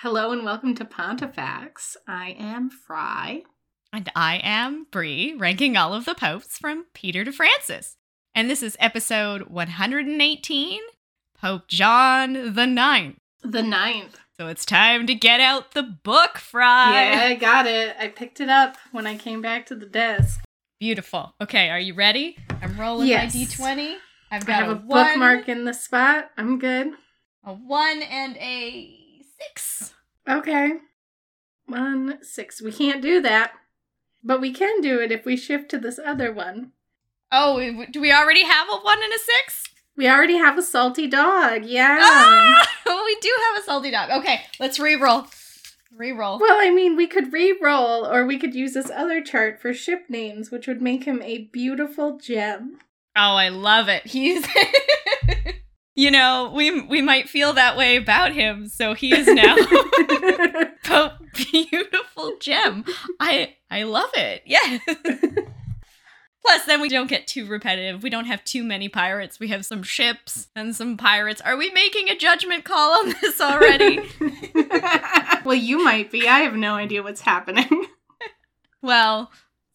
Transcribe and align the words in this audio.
Hello 0.00 0.32
and 0.32 0.44
welcome 0.44 0.74
to 0.76 0.86
Pontifex. 0.86 1.98
I 2.08 2.34
am 2.38 2.70
Fry. 2.70 3.42
And 3.92 4.10
I 4.16 4.40
am 4.42 4.86
Bree, 4.90 5.34
ranking 5.34 5.76
all 5.76 5.92
of 5.92 6.06
the 6.06 6.14
popes 6.14 6.56
from 6.56 6.86
Peter 6.94 7.22
to 7.24 7.32
Francis. 7.32 7.96
And 8.34 8.48
this 8.48 8.62
is 8.62 8.78
episode 8.80 9.42
118, 9.42 10.80
Pope 11.38 11.68
John 11.68 12.54
the 12.54 12.66
Ninth. 12.66 13.18
The 13.42 13.62
ninth. 13.62 14.18
So 14.40 14.46
it's 14.48 14.64
time 14.64 15.06
to 15.06 15.14
get 15.14 15.40
out 15.40 15.72
the 15.72 15.82
book, 15.82 16.38
Fry. 16.38 16.94
Yeah, 16.94 17.24
I 17.24 17.34
got 17.34 17.66
it. 17.66 17.94
I 18.00 18.08
picked 18.08 18.40
it 18.40 18.48
up 18.48 18.78
when 18.90 19.06
I 19.06 19.18
came 19.18 19.42
back 19.42 19.66
to 19.66 19.74
the 19.74 19.84
desk. 19.84 20.40
Beautiful. 20.84 21.34
Okay, 21.40 21.70
are 21.70 21.80
you 21.80 21.94
ready? 21.94 22.36
I'm 22.60 22.78
rolling 22.78 23.08
Yes. 23.08 23.34
my 23.34 23.40
d20. 23.40 23.96
I've 24.30 24.42
I 24.42 24.46
got 24.46 24.62
have 24.64 24.68
a, 24.68 24.72
a 24.72 24.74
one, 24.74 25.06
bookmark 25.12 25.48
in 25.48 25.64
the 25.64 25.72
spot. 25.72 26.30
I'm 26.36 26.58
good. 26.58 26.88
a 27.42 27.54
one, 27.54 28.02
and 28.02 28.36
a 28.36 28.94
six. 29.40 29.94
Okay. 30.28 30.72
One, 31.64 32.18
six. 32.22 32.60
We 32.60 32.70
can't 32.70 33.00
do 33.00 33.22
that. 33.22 33.52
But 34.22 34.42
we 34.42 34.52
can 34.52 34.82
do 34.82 35.00
it 35.00 35.10
if 35.10 35.24
we 35.24 35.38
shift 35.38 35.70
to 35.70 35.78
this 35.78 35.98
other 35.98 36.30
one. 36.30 36.72
Oh, 37.32 37.58
do 37.90 37.98
we 38.02 38.12
already 38.12 38.44
have 38.44 38.68
a 38.68 38.76
one 38.76 39.02
and 39.02 39.10
a 39.14 39.18
six? 39.18 39.64
We 39.96 40.06
already 40.06 40.36
have 40.36 40.58
a 40.58 40.62
salty 40.62 41.06
dog. 41.06 41.64
Yeah. 41.64 41.96
Ah, 41.98 42.68
we 43.06 43.16
do 43.22 43.34
have 43.48 43.62
a 43.62 43.64
salty 43.64 43.90
dog. 43.90 44.10
Okay, 44.10 44.42
let's 44.60 44.78
re-roll. 44.78 45.28
Re-roll. 45.96 46.38
Well, 46.40 46.56
I 46.60 46.70
mean, 46.70 46.96
we 46.96 47.06
could 47.06 47.32
re-roll, 47.32 48.06
or 48.06 48.26
we 48.26 48.38
could 48.38 48.54
use 48.54 48.74
this 48.74 48.90
other 48.90 49.22
chart 49.22 49.60
for 49.60 49.72
ship 49.72 50.06
names, 50.08 50.50
which 50.50 50.66
would 50.66 50.82
make 50.82 51.04
him 51.04 51.22
a 51.22 51.48
beautiful 51.52 52.18
gem. 52.18 52.78
Oh, 53.16 53.36
I 53.36 53.48
love 53.48 53.88
it. 53.88 54.06
He's 54.06 54.44
You 55.96 56.10
know, 56.10 56.50
we 56.52 56.80
we 56.80 57.00
might 57.00 57.28
feel 57.28 57.52
that 57.52 57.76
way 57.76 57.94
about 57.94 58.32
him, 58.32 58.66
so 58.66 58.94
he 58.94 59.14
is 59.14 59.28
now 59.28 59.54
Pope 60.84 61.12
Beautiful 61.34 62.32
Gem. 62.40 62.84
I 63.20 63.54
I 63.70 63.84
love 63.84 64.10
it. 64.14 64.42
Yeah. 64.44 64.78
Plus, 66.44 66.66
then 66.66 66.82
we 66.82 66.90
don't 66.90 67.08
get 67.08 67.26
too 67.26 67.46
repetitive. 67.46 68.02
We 68.02 68.10
don't 68.10 68.26
have 68.26 68.44
too 68.44 68.62
many 68.62 68.88
pirates. 68.90 69.40
We 69.40 69.48
have 69.48 69.64
some 69.64 69.82
ships 69.82 70.48
and 70.54 70.76
some 70.76 70.98
pirates. 70.98 71.40
Are 71.40 71.56
we 71.56 71.70
making 71.70 72.10
a 72.10 72.16
judgment 72.16 72.64
call 72.64 72.98
on 72.98 73.14
this 73.22 73.40
already? 73.40 74.00
well, 75.44 75.54
you 75.54 75.82
might 75.82 76.10
be. 76.10 76.28
I 76.28 76.40
have 76.40 76.54
no 76.54 76.74
idea 76.74 77.02
what's 77.02 77.22
happening. 77.22 77.86
well, 78.82 79.30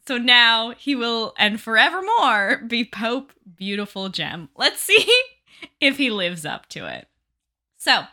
so 0.06 0.20
now 0.20 0.76
he 0.78 0.95
will, 0.95 1.34
and 1.39 1.59
forevermore, 1.59 2.64
be 2.67 2.86
Pope 2.86 3.33
Beautiful 3.56 4.09
Gem. 4.09 4.50
Let's 4.56 4.80
see 4.80 5.11
if 5.81 5.98
he 5.98 6.11
lives 6.11 6.45
up 6.45 6.70
to 6.70 6.86
it. 6.86 7.08
So, 7.78 8.04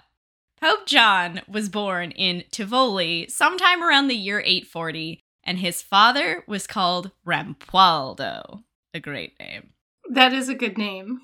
Pope 0.59 0.87
John 0.87 1.43
was 1.47 1.69
born 1.69 2.11
in 2.13 2.45
Tivoli 2.51 3.29
sometime 3.29 3.83
around 3.83 4.09
the 4.09 4.17
year 4.17 4.41
840, 4.41 5.25
and 5.47 5.61
his 5.61 5.81
father 5.81 6.43
was 6.47 6.67
called 6.67 7.13
Rampualdo. 7.25 8.65
A 8.93 9.01
great 9.01 9.39
name. 9.39 9.71
That 10.11 10.33
is 10.33 10.49
a 10.49 10.55
good 10.55 10.77
name. 10.77 11.21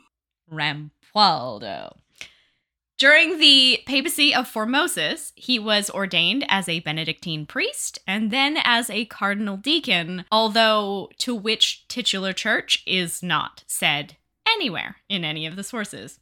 Rampualdo. 0.50 1.96
During 2.98 3.38
the 3.38 3.80
papacy 3.84 4.32
of 4.32 4.46
Formosus, 4.46 5.32
he 5.34 5.58
was 5.58 5.90
ordained 5.90 6.44
as 6.48 6.68
a 6.68 6.78
Benedictine 6.80 7.46
priest 7.46 7.98
and 8.06 8.30
then 8.30 8.58
as 8.62 8.88
a 8.88 9.06
cardinal 9.06 9.56
deacon, 9.56 10.24
although 10.30 11.10
to 11.18 11.34
which 11.34 11.88
titular 11.88 12.32
church 12.32 12.80
is 12.86 13.20
not 13.20 13.64
said 13.66 14.16
anywhere 14.46 14.98
in 15.08 15.24
any 15.24 15.46
of 15.46 15.56
the 15.56 15.64
sources. 15.64 16.20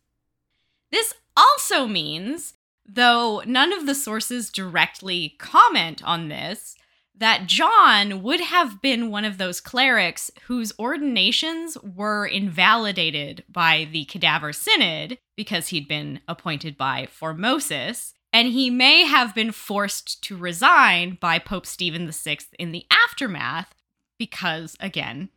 This 0.91 1.13
also 1.37 1.87
means, 1.87 2.55
though 2.87 3.43
none 3.45 3.75
of 3.75 3.85
the 3.85 3.95
sources 3.95 4.51
directly 4.51 5.35
comment 5.39 6.03
on 6.03 6.29
this, 6.29 6.77
that 7.17 7.47
John 7.47 8.23
would 8.23 8.41
have 8.41 8.81
been 8.81 9.11
one 9.11 9.25
of 9.25 9.37
those 9.37 9.61
clerics 9.61 10.31
whose 10.45 10.73
ordinations 10.79 11.77
were 11.83 12.27
invalidated 12.27 13.45
by 13.49 13.89
the 13.91 14.05
Cadaver 14.07 14.53
Synod 14.53 15.19
because 15.37 15.69
he'd 15.69 15.87
been 15.87 16.21
appointed 16.27 16.77
by 16.79 17.07
Formosus, 17.07 18.15
and 18.33 18.49
he 18.49 18.71
may 18.71 19.05
have 19.05 19.35
been 19.35 19.53
forced 19.53 20.23
to 20.25 20.37
resign 20.37 21.19
by 21.21 21.39
Pope 21.39 21.67
Stephen 21.67 22.11
VI 22.11 22.39
in 22.59 22.73
the 22.73 22.87
aftermath 22.91 23.75
because, 24.19 24.77
again, 24.81 25.29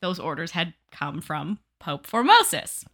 those 0.00 0.18
orders 0.18 0.52
had 0.52 0.74
come 0.90 1.20
from 1.20 1.58
Pope 1.78 2.06
Formosus. 2.06 2.84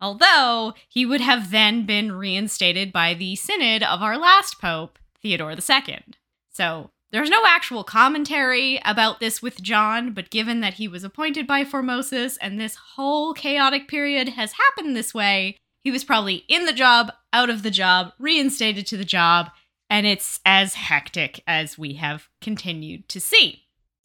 Although 0.00 0.74
he 0.88 1.04
would 1.04 1.20
have 1.20 1.50
then 1.50 1.84
been 1.84 2.12
reinstated 2.12 2.92
by 2.92 3.14
the 3.14 3.36
synod 3.36 3.82
of 3.82 4.02
our 4.02 4.16
last 4.16 4.60
pope, 4.60 4.98
Theodore 5.20 5.52
II. 5.52 6.04
So 6.48 6.90
there's 7.10 7.30
no 7.30 7.42
actual 7.46 7.84
commentary 7.84 8.80
about 8.84 9.18
this 9.18 9.40
with 9.40 9.62
John, 9.62 10.12
but 10.12 10.30
given 10.30 10.60
that 10.60 10.74
he 10.74 10.88
was 10.88 11.04
appointed 11.04 11.46
by 11.46 11.64
Formosus 11.64 12.36
and 12.40 12.60
this 12.60 12.74
whole 12.74 13.32
chaotic 13.32 13.88
period 13.88 14.30
has 14.30 14.52
happened 14.52 14.94
this 14.94 15.14
way, 15.14 15.56
he 15.82 15.90
was 15.90 16.04
probably 16.04 16.44
in 16.48 16.66
the 16.66 16.72
job, 16.72 17.12
out 17.32 17.48
of 17.48 17.62
the 17.62 17.70
job, 17.70 18.12
reinstated 18.18 18.86
to 18.88 18.96
the 18.98 19.04
job, 19.04 19.50
and 19.88 20.06
it's 20.06 20.40
as 20.44 20.74
hectic 20.74 21.42
as 21.46 21.78
we 21.78 21.94
have 21.94 22.28
continued 22.42 23.08
to 23.08 23.20
see. 23.20 23.64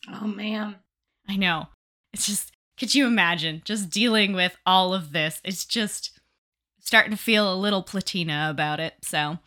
Oh, 0.10 0.28
man. 0.28 0.76
I 1.28 1.36
know. 1.36 1.68
It's 2.14 2.26
just, 2.26 2.54
could 2.78 2.96
you 2.96 3.06
imagine 3.06 3.64
just 3.66 3.90
dealing 3.90 4.34
with 4.34 4.56
all 4.66 4.94
of 4.94 5.12
this? 5.12 5.42
It's 5.44 5.66
just 5.66 6.18
starting 6.80 7.12
to 7.12 7.18
feel 7.18 7.52
a 7.52 7.56
little 7.56 7.84
platina 7.84 8.48
about 8.50 8.80
it, 8.80 8.94
so. 9.02 9.40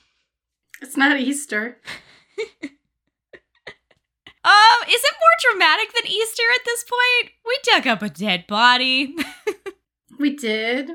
It's 0.82 0.96
not 0.96 1.18
Easter. 1.18 1.80
Um, 4.46 4.88
is 4.88 5.02
it 5.02 5.14
more 5.20 5.52
dramatic 5.52 5.92
than 5.92 6.10
Easter 6.10 6.42
at 6.54 6.64
this 6.64 6.84
point? 6.84 7.32
We 7.44 7.58
dug 7.64 7.86
up 7.86 8.02
a 8.02 8.08
dead 8.08 8.46
body. 8.46 9.14
We 10.18 10.34
did. 10.36 10.90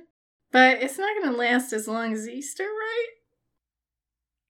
But 0.52 0.82
it's 0.82 0.98
not 0.98 1.16
going 1.20 1.32
to 1.32 1.38
last 1.38 1.72
as 1.74 1.88
long 1.88 2.14
as 2.14 2.28
Easter, 2.28 2.64
right? 2.64 3.08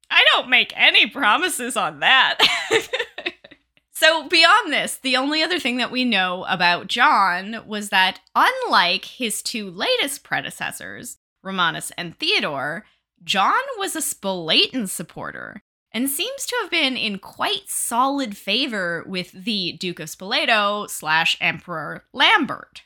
I 0.09 0.25
don't 0.34 0.50
make 0.50 0.73
any 0.75 1.07
promises 1.07 1.78
on 1.78 2.00
that. 2.00 2.40
so, 3.91 4.28
beyond 4.28 4.73
this, 4.73 4.97
the 4.97 5.16
only 5.16 5.44
other 5.44 5.59
thing 5.59 5.78
that 5.78 5.91
we 5.91 6.03
know 6.03 6.44
about 6.50 6.88
John 6.88 7.63
was 7.67 7.90
that, 7.90 8.19
unlike 8.35 9.06
his 9.06 9.41
two 9.41 9.69
latest 9.69 10.23
predecessors, 10.23 11.17
Romanus 11.44 11.91
and 11.97 12.17
Theodore, 12.17 12.85
John 13.23 13.61
was 13.78 13.95
a 13.95 14.00
Spoletan 14.00 14.90
supporter 14.90 15.63
and 15.91 16.09
seems 16.09 16.46
to 16.46 16.57
have 16.62 16.72
been 16.72 16.96
in 16.96 17.19
quite 17.19 17.68
solid 17.68 18.38
favor 18.38 19.03
with 19.07 19.31
the 19.31 19.74
Duke 19.74 20.00
of 20.00 20.09
Spoleto 20.09 20.90
slash 20.90 21.38
Emperor 21.41 22.06
Lambert. 22.13 22.84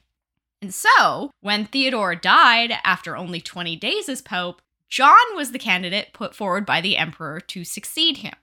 And 0.62 0.74
so, 0.74 1.32
when 1.42 1.66
Theodore 1.66 2.16
died 2.16 2.74
after 2.84 3.16
only 3.16 3.40
20 3.40 3.76
days 3.76 4.10
as 4.10 4.22
Pope, 4.22 4.62
John 4.90 5.36
was 5.36 5.52
the 5.52 5.60
candidate 5.60 6.14
put 6.14 6.36
forward 6.36 6.66
by 6.66 6.82
the 6.82 6.98
Emperor 6.98 7.40
to 7.42 7.64
succeed 7.64 8.18
him. 8.18 8.34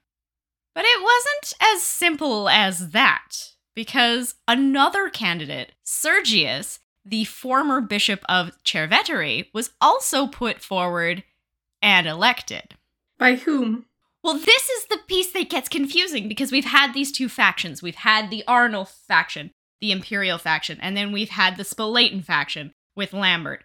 But 0.75 0.85
it 0.85 1.03
wasn't 1.03 1.55
as 1.61 1.83
simple 1.83 2.49
as 2.49 2.91
that, 2.91 3.55
because 3.75 4.37
another 4.47 5.09
candidate, 5.09 5.73
Sergius, 5.83 6.79
the 7.05 7.25
former 7.25 7.81
bishop 7.81 8.25
of 8.29 8.53
Cerveteri, 8.65 9.49
was 9.53 9.71
also 9.81 10.27
put 10.27 10.61
forward 10.61 11.25
and 11.81 12.07
elected. 12.07 12.77
By 13.19 13.35
whom? 13.35 13.87
Well, 14.23 14.35
this 14.35 14.69
is 14.69 14.87
the 14.87 15.01
piece 15.09 15.33
that 15.33 15.51
gets 15.51 15.69
confusing 15.69 16.29
because 16.29 16.53
we've 16.53 16.65
had 16.65 16.93
these 16.93 17.11
two 17.11 17.29
factions. 17.29 17.83
We've 17.83 17.95
had 17.97 18.31
the 18.31 18.45
Arnulf 18.47 18.93
faction, 19.09 19.51
the 19.81 19.91
Imperial 19.91 20.39
faction, 20.39 20.79
and 20.81 20.97
then 20.97 21.11
we've 21.11 21.31
had 21.31 21.57
the 21.57 21.65
Spoletan 21.65 22.25
faction 22.25 22.73
with 22.95 23.13
Lambert. 23.13 23.65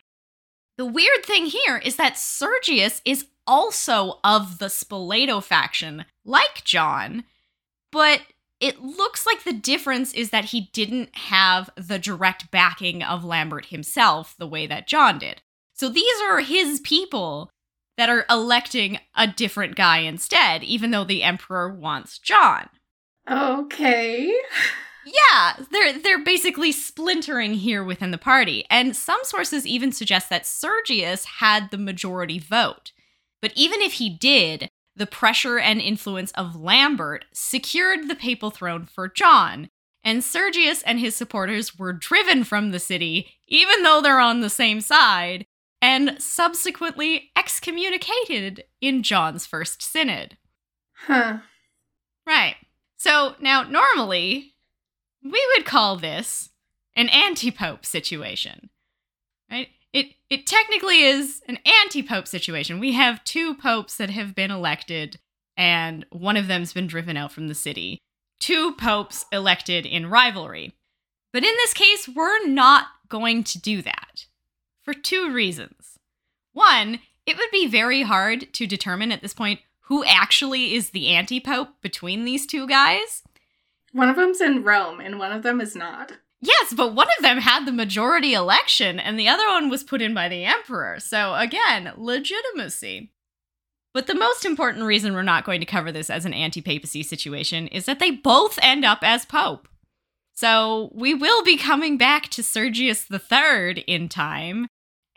The 0.78 0.86
weird 0.86 1.26
thing 1.26 1.46
here 1.46 1.78
is 1.78 1.96
that 1.98 2.18
Sergius 2.18 3.02
is 3.06 3.28
also 3.46 4.20
of 4.24 4.58
the 4.58 4.66
Spoleto 4.68 5.44
faction, 5.44 6.06
like 6.26 6.64
John, 6.64 7.24
but 7.92 8.22
it 8.60 8.82
looks 8.82 9.26
like 9.26 9.44
the 9.44 9.54
difference 9.54 10.14
is 10.14 10.32
that 10.32 10.46
he 10.46 10.70
didn't 10.74 11.16
have 11.16 11.70
the 11.76 12.00
direct 12.00 12.50
backing 12.50 13.04
of 13.04 13.24
Lambert 13.24 13.68
himself 13.68 14.36
the 14.38 14.48
way 14.48 14.66
that 14.66 14.88
John 14.88 15.20
did. 15.20 15.42
So 15.74 15.90
these 15.90 16.20
are 16.28 16.40
his 16.40 16.80
people 16.80 17.52
that 17.98 18.10
are 18.10 18.26
electing 18.30 19.00
a 19.16 19.28
different 19.28 19.76
guy 19.76 20.00
instead, 20.00 20.64
even 20.64 20.92
though 20.92 21.04
the 21.04 21.24
emperor 21.24 21.74
wants 21.74 22.20
John. 22.20 22.70
Okay. 23.30 24.34
Yeah, 25.06 25.54
they're 25.72 25.98
they're 25.98 26.24
basically 26.24 26.72
splintering 26.72 27.56
here 27.56 27.84
within 27.84 28.12
the 28.12 28.18
party, 28.18 28.66
and 28.70 28.96
some 28.96 29.20
sources 29.24 29.66
even 29.66 29.92
suggest 29.92 30.30
that 30.30 30.46
Sergius 30.46 31.26
had 31.40 31.72
the 31.72 31.78
majority 31.78 32.40
vote. 32.40 32.92
But 33.42 33.54
even 33.56 33.82
if 33.82 33.94
he 33.94 34.10
did, 34.10 34.70
the 34.96 35.06
pressure 35.06 35.60
and 35.60 35.80
influence 35.80 36.32
of 36.32 36.56
Lambert 36.56 37.26
secured 37.32 38.08
the 38.08 38.16
papal 38.16 38.50
throne 38.50 38.86
for 38.86 39.08
John, 39.08 39.70
and 40.04 40.24
Sergius 40.24 40.82
and 40.84 41.00
his 41.00 41.16
supporters 41.16 41.78
were 41.78 41.94
driven 41.94 42.44
from 42.44 42.72
the 42.72 42.80
city, 42.80 43.30
even 43.48 43.84
though 43.84 44.02
they're 44.02 44.20
on 44.20 44.42
the 44.42 44.50
same 44.50 44.82
side, 44.82 45.46
and 45.88 46.22
subsequently 46.22 47.32
excommunicated 47.38 48.66
in 48.82 49.02
John's 49.02 49.46
first 49.46 49.82
synod. 49.82 50.36
Huh. 50.92 51.38
Right. 52.26 52.58
So 52.98 53.36
now, 53.40 53.64
normally, 53.64 54.56
we 55.24 55.42
would 55.56 55.66
call 55.66 55.96
this 55.96 56.50
an 56.98 57.08
anti-pope 57.08 57.86
situation, 57.86 58.70
right? 59.50 59.70
It 59.94 60.08
it 60.30 60.46
technically 60.46 61.04
is 61.04 61.42
an 61.48 61.58
anti-pope 61.84 62.28
situation. 62.28 62.82
We 62.82 62.92
have 62.92 63.24
two 63.24 63.56
popes 63.56 63.96
that 63.96 64.10
have 64.10 64.36
been 64.36 64.52
elected, 64.52 65.20
and 65.56 66.06
one 66.10 66.36
of 66.36 66.48
them's 66.50 66.74
been 66.74 66.88
driven 66.88 67.16
out 67.16 67.32
from 67.32 67.48
the 67.48 67.56
city. 67.56 67.98
Two 68.42 68.74
popes 68.74 69.26
elected 69.32 69.86
in 69.86 70.10
rivalry. 70.10 70.74
But 71.32 71.46
in 71.46 71.54
this 71.56 71.74
case, 71.74 72.10
we're 72.10 72.46
not 72.46 72.88
going 73.08 73.46
to 73.46 73.62
do 73.62 73.82
that 73.84 74.26
for 74.88 74.94
two 74.94 75.30
reasons. 75.34 76.00
One, 76.54 77.00
it 77.26 77.36
would 77.36 77.52
be 77.52 77.68
very 77.68 78.04
hard 78.04 78.54
to 78.54 78.66
determine 78.66 79.12
at 79.12 79.22
this 79.22 79.34
point 79.34 79.60
who 79.82 80.06
actually 80.06 80.76
is 80.76 80.92
the 80.92 81.10
anti 81.10 81.42
pope 81.42 81.82
between 81.82 82.24
these 82.24 82.48
two 82.48 82.66
guys. 82.66 83.22
One 83.92 84.08
of 84.08 84.16
them's 84.16 84.40
in 84.40 84.64
Rome 84.64 85.02
and 85.02 85.20
one 85.20 85.34
of 85.34 85.44
them 85.44 85.60
is 85.60 85.76
not. 85.76 86.14
Yes, 86.40 86.74
but 86.74 86.96
one 86.96 87.10
of 87.18 87.22
them 87.22 87.40
had 87.40 87.66
the 87.66 87.74
majority 87.74 88.34
election 88.34 88.98
and 88.98 89.20
the 89.20 89.28
other 89.28 89.46
one 89.46 89.70
was 89.70 89.84
put 89.84 90.02
in 90.02 90.14
by 90.14 90.30
the 90.30 90.46
emperor. 90.46 91.02
So 91.02 91.36
again, 91.36 91.92
legitimacy. 91.98 93.12
But 93.94 94.08
the 94.08 94.16
most 94.16 94.46
important 94.46 94.86
reason 94.86 95.14
we're 95.14 95.22
not 95.22 95.44
going 95.44 95.60
to 95.60 95.66
cover 95.66 95.92
this 95.92 96.10
as 96.10 96.24
an 96.24 96.34
anti 96.34 96.62
papacy 96.62 97.04
situation 97.04 97.68
is 97.68 97.86
that 97.88 98.00
they 98.00 98.12
both 98.12 98.58
end 98.62 98.86
up 98.86 99.00
as 99.02 99.26
pope. 99.26 99.68
So 100.34 100.92
we 100.94 101.14
will 101.14 101.44
be 101.44 101.58
coming 101.58 101.98
back 101.98 102.30
to 102.30 102.44
Sergius 102.44 103.08
III 103.12 103.84
in 103.86 104.08
time. 104.08 104.68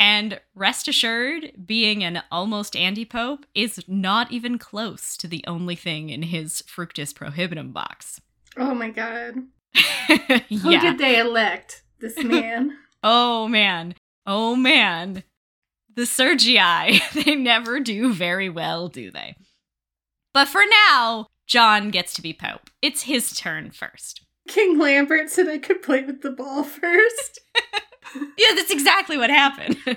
And 0.00 0.40
rest 0.54 0.88
assured, 0.88 1.52
being 1.66 2.02
an 2.02 2.22
almost 2.32 2.74
anti 2.74 3.04
pope 3.04 3.44
is 3.54 3.84
not 3.86 4.32
even 4.32 4.56
close 4.56 5.14
to 5.18 5.28
the 5.28 5.44
only 5.46 5.76
thing 5.76 6.08
in 6.08 6.22
his 6.22 6.62
Fructus 6.66 7.12
Prohibitum 7.12 7.74
box. 7.74 8.18
Oh 8.56 8.74
my 8.74 8.88
god. 8.88 9.34
yeah. 10.08 10.38
Who 10.48 10.80
did 10.80 10.96
they 10.96 11.20
elect? 11.20 11.82
This 12.00 12.16
man. 12.24 12.78
Oh 13.02 13.46
man. 13.46 13.94
Oh 14.26 14.56
man. 14.56 15.22
The 15.94 16.02
Sergii, 16.02 17.02
they 17.24 17.34
never 17.34 17.78
do 17.78 18.14
very 18.14 18.48
well, 18.48 18.88
do 18.88 19.10
they? 19.10 19.36
But 20.32 20.48
for 20.48 20.62
now, 20.88 21.26
John 21.46 21.90
gets 21.90 22.14
to 22.14 22.22
be 22.22 22.32
Pope. 22.32 22.70
It's 22.80 23.02
his 23.02 23.34
turn 23.34 23.70
first. 23.70 24.22
King 24.48 24.78
Lambert 24.78 25.28
said 25.28 25.46
I 25.46 25.58
could 25.58 25.82
play 25.82 26.02
with 26.02 26.22
the 26.22 26.30
ball 26.30 26.64
first. 26.64 27.40
Yeah, 28.36 28.54
that's 28.54 28.70
exactly 28.70 29.18
what 29.18 29.28
happened. 29.28 29.76
and 29.86 29.96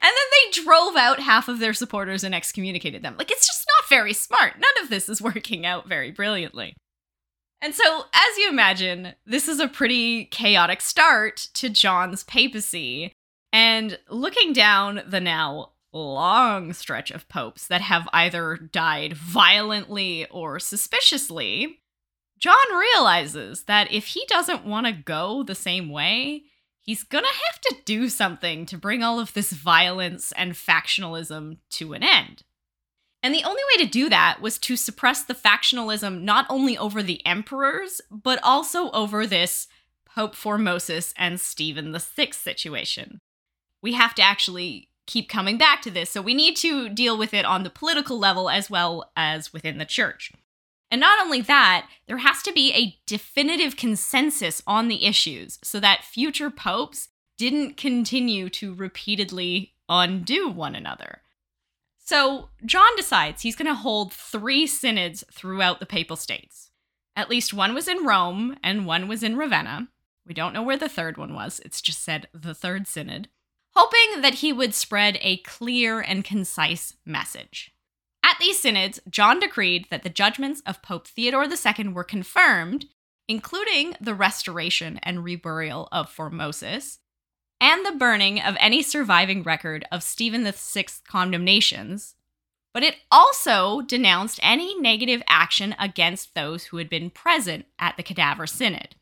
they 0.00 0.62
drove 0.62 0.94
out 0.94 1.20
half 1.20 1.48
of 1.48 1.58
their 1.58 1.72
supporters 1.72 2.22
and 2.22 2.34
excommunicated 2.34 3.02
them. 3.02 3.16
Like, 3.16 3.30
it's 3.30 3.46
just 3.46 3.66
not 3.66 3.88
very 3.88 4.12
smart. 4.12 4.54
None 4.58 4.84
of 4.84 4.90
this 4.90 5.08
is 5.08 5.22
working 5.22 5.64
out 5.64 5.88
very 5.88 6.10
brilliantly. 6.10 6.74
And 7.62 7.74
so, 7.74 8.04
as 8.12 8.36
you 8.36 8.50
imagine, 8.50 9.14
this 9.24 9.48
is 9.48 9.58
a 9.58 9.68
pretty 9.68 10.26
chaotic 10.26 10.82
start 10.82 11.48
to 11.54 11.70
John's 11.70 12.24
papacy. 12.24 13.12
And 13.52 13.98
looking 14.10 14.52
down 14.52 15.02
the 15.06 15.20
now 15.20 15.72
long 15.92 16.74
stretch 16.74 17.10
of 17.10 17.28
popes 17.28 17.66
that 17.68 17.80
have 17.80 18.08
either 18.12 18.56
died 18.56 19.16
violently 19.16 20.26
or 20.26 20.60
suspiciously, 20.60 21.80
John 22.38 22.56
realizes 22.78 23.62
that 23.62 23.90
if 23.90 24.08
he 24.08 24.24
doesn't 24.28 24.66
want 24.66 24.86
to 24.86 24.92
go 24.92 25.42
the 25.42 25.54
same 25.54 25.88
way, 25.88 26.44
he's 26.86 27.02
gonna 27.02 27.26
have 27.26 27.60
to 27.62 27.76
do 27.84 28.08
something 28.08 28.64
to 28.66 28.78
bring 28.78 29.02
all 29.02 29.20
of 29.20 29.34
this 29.34 29.52
violence 29.52 30.32
and 30.32 30.52
factionalism 30.52 31.58
to 31.70 31.92
an 31.92 32.02
end. 32.02 32.42
And 33.22 33.34
the 33.34 33.44
only 33.44 33.62
way 33.74 33.84
to 33.84 33.90
do 33.90 34.08
that 34.08 34.40
was 34.40 34.56
to 34.58 34.76
suppress 34.76 35.24
the 35.24 35.34
factionalism 35.34 36.22
not 36.22 36.46
only 36.48 36.78
over 36.78 37.02
the 37.02 37.24
emperors, 37.26 38.00
but 38.10 38.38
also 38.42 38.90
over 38.92 39.26
this 39.26 39.66
Pope 40.04 40.36
Formosus 40.36 41.12
and 41.16 41.40
Stephen 41.40 41.92
VI 41.92 42.30
situation. 42.30 43.20
We 43.82 43.94
have 43.94 44.14
to 44.14 44.22
actually 44.22 44.90
keep 45.06 45.28
coming 45.28 45.58
back 45.58 45.82
to 45.82 45.90
this, 45.90 46.10
so 46.10 46.22
we 46.22 46.34
need 46.34 46.56
to 46.58 46.88
deal 46.88 47.18
with 47.18 47.34
it 47.34 47.44
on 47.44 47.64
the 47.64 47.70
political 47.70 48.18
level 48.18 48.48
as 48.48 48.70
well 48.70 49.10
as 49.16 49.52
within 49.52 49.78
the 49.78 49.84
church. 49.84 50.32
And 50.90 51.00
not 51.00 51.24
only 51.24 51.40
that, 51.42 51.88
there 52.06 52.18
has 52.18 52.42
to 52.42 52.52
be 52.52 52.72
a 52.72 52.98
definitive 53.06 53.76
consensus 53.76 54.62
on 54.66 54.88
the 54.88 55.04
issues 55.04 55.58
so 55.62 55.80
that 55.80 56.04
future 56.04 56.50
popes 56.50 57.08
didn't 57.36 57.76
continue 57.76 58.48
to 58.50 58.74
repeatedly 58.74 59.74
undo 59.88 60.48
one 60.48 60.74
another. 60.74 61.22
So, 61.98 62.50
John 62.64 62.94
decides 62.96 63.42
he's 63.42 63.56
going 63.56 63.66
to 63.66 63.74
hold 63.74 64.12
three 64.12 64.66
synods 64.68 65.24
throughout 65.32 65.80
the 65.80 65.86
Papal 65.86 66.14
States. 66.14 66.70
At 67.16 67.28
least 67.28 67.52
one 67.52 67.74
was 67.74 67.88
in 67.88 68.04
Rome 68.04 68.56
and 68.62 68.86
one 68.86 69.08
was 69.08 69.24
in 69.24 69.36
Ravenna. 69.36 69.88
We 70.24 70.34
don't 70.34 70.52
know 70.52 70.62
where 70.62 70.76
the 70.76 70.88
third 70.88 71.16
one 71.16 71.34
was, 71.34 71.60
it's 71.64 71.80
just 71.80 72.04
said 72.04 72.28
the 72.32 72.54
third 72.54 72.86
synod, 72.86 73.28
hoping 73.74 74.22
that 74.22 74.34
he 74.34 74.52
would 74.52 74.74
spread 74.74 75.18
a 75.20 75.38
clear 75.38 76.00
and 76.00 76.24
concise 76.24 76.94
message. 77.04 77.72
At 78.36 78.40
these 78.40 78.60
synods, 78.60 79.00
John 79.08 79.40
decreed 79.40 79.86
that 79.88 80.02
the 80.02 80.10
judgments 80.10 80.60
of 80.66 80.82
Pope 80.82 81.06
Theodore 81.06 81.46
II 81.46 81.88
were 81.88 82.04
confirmed, 82.04 82.84
including 83.26 83.96
the 83.98 84.12
restoration 84.12 85.00
and 85.02 85.24
reburial 85.24 85.88
of 85.90 86.14
Formosus, 86.14 86.98
and 87.62 87.86
the 87.86 87.92
burning 87.92 88.38
of 88.38 88.54
any 88.60 88.82
surviving 88.82 89.42
record 89.42 89.86
of 89.90 90.02
Stephen 90.02 90.44
VI's 90.44 91.00
condemnations, 91.08 92.14
but 92.74 92.82
it 92.82 92.96
also 93.10 93.80
denounced 93.80 94.38
any 94.42 94.78
negative 94.78 95.22
action 95.26 95.74
against 95.78 96.34
those 96.34 96.64
who 96.64 96.76
had 96.76 96.90
been 96.90 97.08
present 97.08 97.64
at 97.78 97.96
the 97.96 98.02
cadaver 98.02 98.46
synod. 98.46 98.96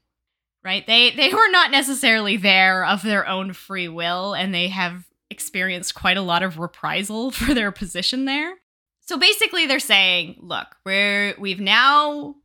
Right? 0.62 0.86
They 0.86 1.10
they 1.10 1.34
were 1.34 1.50
not 1.50 1.72
necessarily 1.72 2.36
there 2.36 2.84
of 2.84 3.02
their 3.02 3.26
own 3.26 3.52
free 3.52 3.88
will 3.88 4.32
and 4.32 4.54
they 4.54 4.68
have 4.68 5.08
experienced 5.28 5.96
quite 5.96 6.16
a 6.16 6.22
lot 6.22 6.44
of 6.44 6.60
reprisal 6.60 7.30
for 7.32 7.52
their 7.52 7.72
position 7.72 8.26
there. 8.26 8.58
So 9.06 9.18
basically 9.18 9.66
they're 9.66 9.78
saying, 9.80 10.36
look, 10.40 10.76
we're 10.84 11.34
we've 11.38 11.60
now 11.60 12.36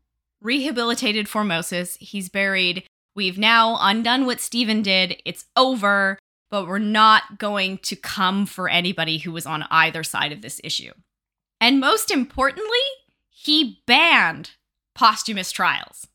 rehabilitated 0.42 1.28
Formosus. 1.28 1.98
He's 2.00 2.30
buried. 2.30 2.84
We've 3.16 3.38
now 3.38 3.78
undone 3.80 4.26
what 4.26 4.40
Stephen 4.40 4.82
did. 4.82 5.22
It's 5.26 5.46
over, 5.56 6.20
but 6.50 6.68
we're 6.68 6.80
not 6.80 7.38
going 7.38 7.80
to 7.80 7.96
come 7.96 8.46
for 8.46 8.70
anybody 8.70 9.18
who 9.18 9.32
was 9.32 9.46
on 9.46 9.66
either 9.70 10.04
side 10.04 10.32
of 10.32 10.42
this 10.42 10.62
issue. 10.64 10.92
And 11.62 11.80
most 11.80 12.12
importantly, 12.12 12.78
he 13.30 13.82
banned 13.86 14.52
posthumous 14.96 15.52
trials. 15.52 16.08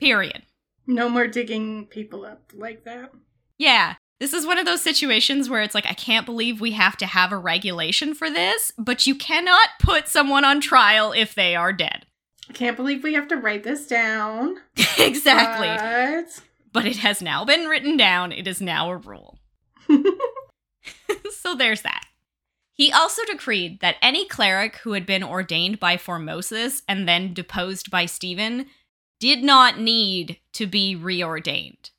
Period. 0.00 0.42
No 0.86 1.08
more 1.08 1.26
digging 1.26 1.86
people 1.86 2.24
up 2.24 2.52
like 2.54 2.84
that. 2.84 3.12
Yeah. 3.58 3.96
This 4.20 4.32
is 4.32 4.46
one 4.46 4.58
of 4.58 4.66
those 4.66 4.82
situations 4.82 5.48
where 5.48 5.62
it's 5.62 5.74
like, 5.74 5.86
I 5.86 5.94
can't 5.94 6.26
believe 6.26 6.60
we 6.60 6.72
have 6.72 6.96
to 6.96 7.06
have 7.06 7.30
a 7.30 7.38
regulation 7.38 8.14
for 8.14 8.28
this, 8.28 8.72
but 8.76 9.06
you 9.06 9.14
cannot 9.14 9.68
put 9.78 10.08
someone 10.08 10.44
on 10.44 10.60
trial 10.60 11.12
if 11.12 11.34
they 11.34 11.54
are 11.54 11.72
dead. 11.72 12.04
I 12.50 12.52
can't 12.52 12.76
believe 12.76 13.02
we 13.02 13.14
have 13.14 13.28
to 13.28 13.36
write 13.36 13.62
this 13.62 13.86
down. 13.86 14.56
exactly. 14.98 15.68
But 15.68 16.42
But 16.72 16.86
it 16.86 16.98
has 16.98 17.22
now 17.22 17.44
been 17.44 17.66
written 17.66 17.96
down. 17.96 18.32
It 18.32 18.46
is 18.46 18.60
now 18.60 18.90
a 18.90 18.96
rule. 18.96 19.38
so 21.30 21.54
there's 21.54 21.82
that. 21.82 22.04
He 22.72 22.92
also 22.92 23.24
decreed 23.24 23.80
that 23.80 23.96
any 24.00 24.26
cleric 24.26 24.76
who 24.78 24.92
had 24.92 25.04
been 25.04 25.24
ordained 25.24 25.80
by 25.80 25.96
Formosus 25.96 26.82
and 26.88 27.08
then 27.08 27.34
deposed 27.34 27.90
by 27.90 28.06
Stephen 28.06 28.66
did 29.20 29.42
not 29.42 29.80
need 29.80 30.38
to 30.52 30.66
be 30.66 30.96
reordained. 30.96 31.90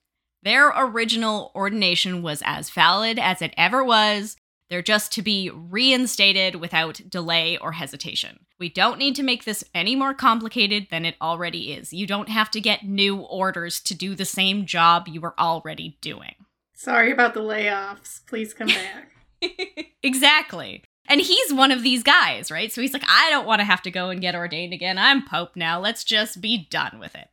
Their 0.43 0.69
original 0.69 1.51
ordination 1.53 2.21
was 2.21 2.41
as 2.45 2.69
valid 2.69 3.19
as 3.19 3.41
it 3.41 3.53
ever 3.57 3.83
was. 3.83 4.37
They're 4.69 4.81
just 4.81 5.11
to 5.13 5.21
be 5.21 5.49
reinstated 5.49 6.55
without 6.55 7.01
delay 7.09 7.57
or 7.57 7.73
hesitation. 7.73 8.45
We 8.59 8.69
don't 8.69 8.99
need 8.99 9.15
to 9.15 9.23
make 9.23 9.43
this 9.43 9.63
any 9.73 9.95
more 9.95 10.13
complicated 10.13 10.87
than 10.91 11.05
it 11.05 11.15
already 11.21 11.73
is. 11.73 11.91
You 11.91 12.05
don't 12.05 12.29
have 12.29 12.51
to 12.51 12.61
get 12.61 12.83
new 12.83 13.17
orders 13.17 13.79
to 13.81 13.95
do 13.95 14.15
the 14.15 14.25
same 14.25 14.65
job 14.65 15.07
you 15.07 15.21
were 15.21 15.39
already 15.39 15.97
doing. 16.01 16.35
sorry 16.73 17.11
about 17.11 17.33
the 17.33 17.41
layoffs. 17.41 18.25
Please 18.27 18.53
come 18.53 18.67
back. 18.67 19.11
exactly. 20.03 20.83
And 21.07 21.21
he's 21.21 21.53
one 21.53 21.71
of 21.71 21.81
these 21.81 22.03
guys, 22.03 22.51
right? 22.51 22.71
So 22.71 22.81
he's 22.81 22.93
like, 22.93 23.05
I 23.09 23.29
don't 23.29 23.47
want 23.47 23.59
to 23.59 23.65
have 23.65 23.81
to 23.83 23.91
go 23.91 24.09
and 24.09 24.21
get 24.21 24.35
ordained 24.35 24.73
again. 24.73 24.97
I'm 24.97 25.25
Pope 25.25 25.55
now. 25.55 25.79
Let's 25.79 26.03
just 26.03 26.39
be 26.39 26.67
done 26.69 26.99
with 26.99 27.15
it. 27.15 27.29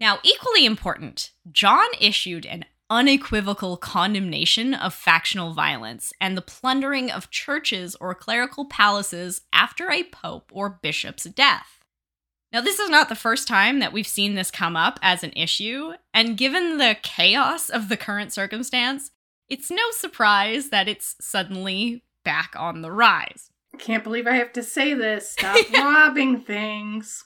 Now, 0.00 0.18
equally 0.22 0.64
important, 0.64 1.32
John 1.50 1.88
issued 2.00 2.46
an 2.46 2.64
unequivocal 2.90 3.76
condemnation 3.76 4.72
of 4.72 4.94
factional 4.94 5.52
violence 5.52 6.12
and 6.20 6.36
the 6.36 6.42
plundering 6.42 7.10
of 7.10 7.30
churches 7.30 7.96
or 8.00 8.14
clerical 8.14 8.64
palaces 8.64 9.42
after 9.52 9.90
a 9.90 10.04
pope 10.04 10.50
or 10.54 10.78
bishop's 10.82 11.24
death. 11.24 11.84
Now, 12.50 12.62
this 12.62 12.78
is 12.78 12.88
not 12.88 13.10
the 13.10 13.14
first 13.14 13.46
time 13.46 13.78
that 13.80 13.92
we've 13.92 14.06
seen 14.06 14.34
this 14.34 14.50
come 14.50 14.74
up 14.74 14.98
as 15.02 15.22
an 15.22 15.32
issue, 15.36 15.92
and 16.14 16.38
given 16.38 16.78
the 16.78 16.96
chaos 17.02 17.68
of 17.68 17.90
the 17.90 17.96
current 17.96 18.32
circumstance, 18.32 19.10
it's 19.50 19.70
no 19.70 19.90
surprise 19.90 20.70
that 20.70 20.88
it's 20.88 21.16
suddenly 21.20 22.04
back 22.24 22.54
on 22.56 22.80
the 22.80 22.90
rise. 22.90 23.50
Can't 23.78 24.04
believe 24.04 24.26
I 24.26 24.36
have 24.36 24.52
to 24.54 24.62
say 24.62 24.94
this. 24.94 25.30
Stop 25.30 25.70
robbing 25.72 26.40
things. 26.40 27.24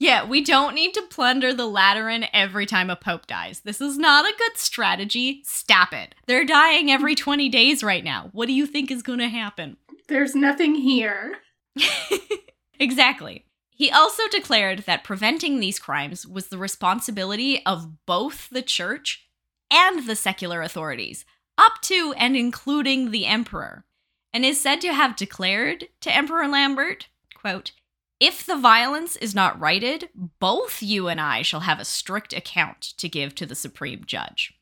Yeah, 0.00 0.24
we 0.24 0.40
don't 0.40 0.74
need 0.74 0.94
to 0.94 1.02
plunder 1.02 1.52
the 1.52 1.66
Lateran 1.66 2.24
every 2.32 2.64
time 2.64 2.88
a 2.88 2.96
pope 2.96 3.26
dies. 3.26 3.60
This 3.60 3.82
is 3.82 3.98
not 3.98 4.24
a 4.24 4.36
good 4.36 4.56
strategy. 4.56 5.42
Stop 5.44 5.92
it. 5.92 6.14
They're 6.26 6.46
dying 6.46 6.90
every 6.90 7.14
20 7.14 7.50
days 7.50 7.84
right 7.84 8.02
now. 8.02 8.30
What 8.32 8.46
do 8.46 8.54
you 8.54 8.64
think 8.64 8.90
is 8.90 9.02
going 9.02 9.18
to 9.18 9.28
happen? 9.28 9.76
There's 10.08 10.34
nothing 10.34 10.74
here. 10.74 11.36
exactly. 12.80 13.44
He 13.68 13.90
also 13.90 14.22
declared 14.30 14.80
that 14.80 15.04
preventing 15.04 15.60
these 15.60 15.78
crimes 15.78 16.26
was 16.26 16.46
the 16.46 16.58
responsibility 16.58 17.64
of 17.66 18.06
both 18.06 18.48
the 18.48 18.62
church 18.62 19.28
and 19.70 20.06
the 20.06 20.16
secular 20.16 20.62
authorities, 20.62 21.26
up 21.58 21.74
to 21.82 22.14
and 22.16 22.38
including 22.38 23.10
the 23.10 23.26
emperor, 23.26 23.84
and 24.32 24.46
is 24.46 24.58
said 24.58 24.80
to 24.80 24.94
have 24.94 25.14
declared 25.14 25.88
to 26.00 26.14
Emperor 26.14 26.48
Lambert, 26.48 27.08
quote, 27.34 27.72
if 28.20 28.44
the 28.44 28.56
violence 28.56 29.16
is 29.16 29.34
not 29.34 29.58
righted, 29.58 30.10
both 30.38 30.82
you 30.82 31.08
and 31.08 31.20
I 31.20 31.42
shall 31.42 31.60
have 31.60 31.80
a 31.80 31.84
strict 31.84 32.32
account 32.34 32.82
to 32.98 33.08
give 33.08 33.34
to 33.36 33.46
the 33.46 33.54
supreme 33.54 34.04
judge. 34.04 34.52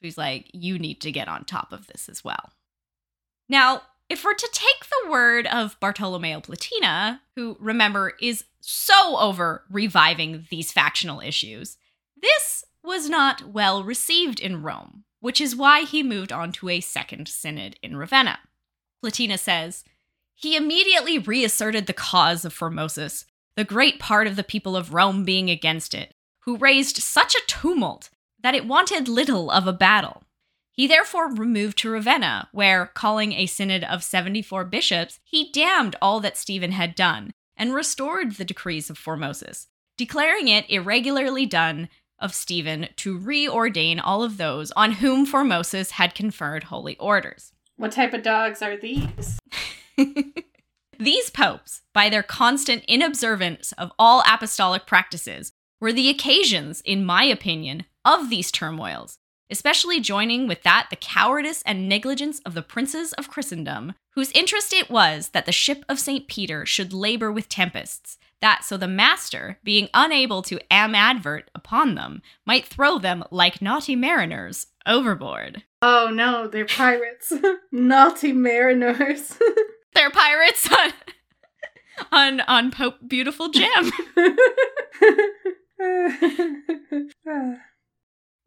So 0.00 0.06
he's 0.06 0.18
like, 0.18 0.50
you 0.52 0.78
need 0.78 1.00
to 1.02 1.12
get 1.12 1.28
on 1.28 1.44
top 1.44 1.72
of 1.72 1.86
this 1.86 2.08
as 2.08 2.24
well. 2.24 2.52
Now, 3.48 3.82
if 4.08 4.24
we're 4.24 4.34
to 4.34 4.48
take 4.52 4.88
the 4.88 5.10
word 5.10 5.46
of 5.46 5.78
Bartolomeo 5.80 6.40
Platina, 6.40 7.20
who, 7.36 7.56
remember, 7.60 8.14
is 8.20 8.44
so 8.60 9.18
over 9.18 9.64
reviving 9.70 10.46
these 10.50 10.72
factional 10.72 11.20
issues, 11.20 11.76
this 12.20 12.64
was 12.82 13.10
not 13.10 13.52
well 13.52 13.84
received 13.84 14.40
in 14.40 14.62
Rome, 14.62 15.04
which 15.20 15.40
is 15.40 15.54
why 15.54 15.82
he 15.82 16.02
moved 16.02 16.32
on 16.32 16.52
to 16.52 16.70
a 16.70 16.80
second 16.80 17.28
synod 17.28 17.76
in 17.82 17.96
Ravenna. 17.96 18.38
Platina 19.02 19.36
says, 19.36 19.84
he 20.40 20.54
immediately 20.54 21.18
reasserted 21.18 21.86
the 21.86 21.92
cause 21.92 22.44
of 22.44 22.54
Formosus, 22.54 23.24
the 23.56 23.64
great 23.64 23.98
part 23.98 24.28
of 24.28 24.36
the 24.36 24.44
people 24.44 24.76
of 24.76 24.94
Rome 24.94 25.24
being 25.24 25.50
against 25.50 25.94
it, 25.94 26.14
who 26.42 26.56
raised 26.56 26.98
such 26.98 27.34
a 27.34 27.42
tumult 27.48 28.08
that 28.40 28.54
it 28.54 28.64
wanted 28.64 29.08
little 29.08 29.50
of 29.50 29.66
a 29.66 29.72
battle. 29.72 30.22
He 30.70 30.86
therefore 30.86 31.34
removed 31.34 31.76
to 31.78 31.90
Ravenna, 31.90 32.48
where, 32.52 32.86
calling 32.86 33.32
a 33.32 33.46
synod 33.46 33.82
of 33.82 34.04
74 34.04 34.64
bishops, 34.66 35.18
he 35.24 35.50
damned 35.50 35.96
all 36.00 36.20
that 36.20 36.36
Stephen 36.36 36.70
had 36.70 36.94
done 36.94 37.32
and 37.56 37.74
restored 37.74 38.36
the 38.36 38.44
decrees 38.44 38.88
of 38.88 38.96
Formosus, 38.96 39.66
declaring 39.96 40.46
it 40.46 40.70
irregularly 40.70 41.46
done 41.46 41.88
of 42.20 42.32
Stephen 42.32 42.90
to 42.94 43.18
reordain 43.18 44.00
all 44.00 44.22
of 44.22 44.36
those 44.36 44.70
on 44.76 44.92
whom 44.92 45.26
Formosus 45.26 45.90
had 45.90 46.14
conferred 46.14 46.64
holy 46.64 46.96
orders. 46.98 47.52
What 47.76 47.90
type 47.90 48.14
of 48.14 48.22
dogs 48.22 48.62
are 48.62 48.76
these? 48.76 49.40
These 50.98 51.30
popes, 51.30 51.82
by 51.94 52.08
their 52.08 52.22
constant 52.24 52.84
inobservance 52.88 53.72
of 53.78 53.92
all 53.98 54.22
apostolic 54.26 54.86
practices, 54.86 55.52
were 55.80 55.92
the 55.92 56.08
occasions, 56.08 56.80
in 56.84 57.04
my 57.04 57.22
opinion, 57.22 57.84
of 58.04 58.30
these 58.30 58.50
turmoils, 58.50 59.18
especially 59.48 60.00
joining 60.00 60.48
with 60.48 60.62
that 60.64 60.88
the 60.90 60.96
cowardice 60.96 61.62
and 61.64 61.88
negligence 61.88 62.40
of 62.40 62.54
the 62.54 62.62
princes 62.62 63.12
of 63.12 63.28
Christendom, 63.28 63.94
whose 64.14 64.32
interest 64.32 64.72
it 64.72 64.90
was 64.90 65.28
that 65.28 65.46
the 65.46 65.52
ship 65.52 65.84
of 65.88 66.00
St. 66.00 66.26
Peter 66.26 66.66
should 66.66 66.92
labor 66.92 67.30
with 67.30 67.48
tempests, 67.48 68.18
that 68.40 68.64
so 68.64 68.76
the 68.76 68.88
master, 68.88 69.58
being 69.62 69.88
unable 69.94 70.42
to 70.42 70.60
amadvert 70.70 71.50
upon 71.54 71.94
them, 71.94 72.22
might 72.44 72.66
throw 72.66 72.98
them 72.98 73.22
like 73.30 73.62
naughty 73.62 73.94
mariners 73.94 74.66
overboard. 74.86 75.62
Oh 75.80 76.10
no, 76.12 76.48
they're 76.48 76.66
pirates. 76.66 77.32
naughty 77.72 78.32
mariners. 78.32 79.38
they're 79.98 80.10
pirates 80.10 80.72
on 80.72 80.92
on 82.12 82.40
on 82.42 82.70
Pope 82.70 82.96
Beautiful 83.06 83.48
Gem. 83.50 83.90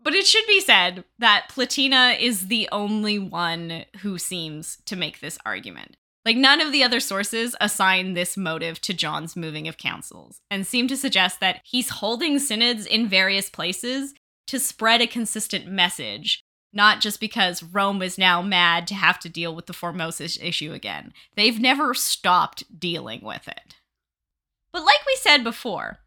but 0.04 0.16
it 0.16 0.26
should 0.26 0.48
be 0.48 0.62
said 0.62 1.04
that 1.20 1.50
Platina 1.50 2.16
is 2.20 2.48
the 2.48 2.70
only 2.72 3.20
one 3.20 3.84
who 4.00 4.18
seems 4.18 4.78
to 4.86 4.96
make 4.96 5.20
this 5.20 5.38
argument. 5.46 5.98
Like 6.24 6.38
none 6.38 6.62
of 6.62 6.72
the 6.72 6.84
other 6.84 7.00
sources 7.00 7.56
assign 7.60 8.14
this 8.14 8.38
motive 8.38 8.80
to 8.82 8.94
John's 8.94 9.36
moving 9.36 9.68
of 9.68 9.78
councils 9.78 10.40
and 10.50 10.66
seem 10.66 10.88
to 10.88 10.96
suggest 10.96 11.40
that 11.40 11.62
he's 11.64 11.90
holding 11.90 12.40
synods 12.40 12.86
in 12.86 13.08
various 13.08 13.50
places 13.50 14.14
to 14.48 14.60
spread 14.60 15.02
a 15.02 15.08
consistent 15.08 15.68
message 15.68 16.44
not 16.74 17.02
just 17.02 17.20
because 17.20 17.64
Rome 17.64 18.02
is 18.02 18.18
now 18.18 18.42
mad 18.42 18.88
to 18.88 18.96
have 18.96 19.20
to 19.20 19.30
deal 19.30 19.54
with 19.56 19.66
the 19.66 19.74
Formosus 19.74 20.42
issue 20.42 20.74
again. 20.74 21.14
They've 21.36 21.60
never 21.60 21.94
stopped 21.94 22.80
dealing 22.80 23.22
with 23.22 23.48
it. 23.48 23.76
But 24.72 24.84
like 24.84 25.06
we 25.06 25.16
said 25.18 25.44
before, 25.44 26.00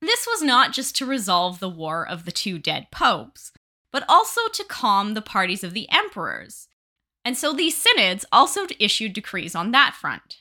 this 0.00 0.26
was 0.26 0.42
not 0.42 0.72
just 0.72 0.96
to 0.96 1.06
resolve 1.06 1.60
the 1.60 1.68
war 1.68 2.06
of 2.06 2.24
the 2.24 2.32
two 2.32 2.58
dead 2.58 2.88
popes, 2.90 3.52
but 3.90 4.04
also 4.08 4.42
to 4.52 4.64
calm 4.64 5.14
the 5.14 5.22
parties 5.22 5.64
of 5.64 5.74
the 5.74 5.88
emperors. 5.90 6.68
And 7.24 7.36
so 7.36 7.52
these 7.52 7.76
synods 7.76 8.24
also 8.32 8.66
issued 8.78 9.12
decrees 9.12 9.54
on 9.54 9.70
that 9.70 9.94
front. 9.94 10.38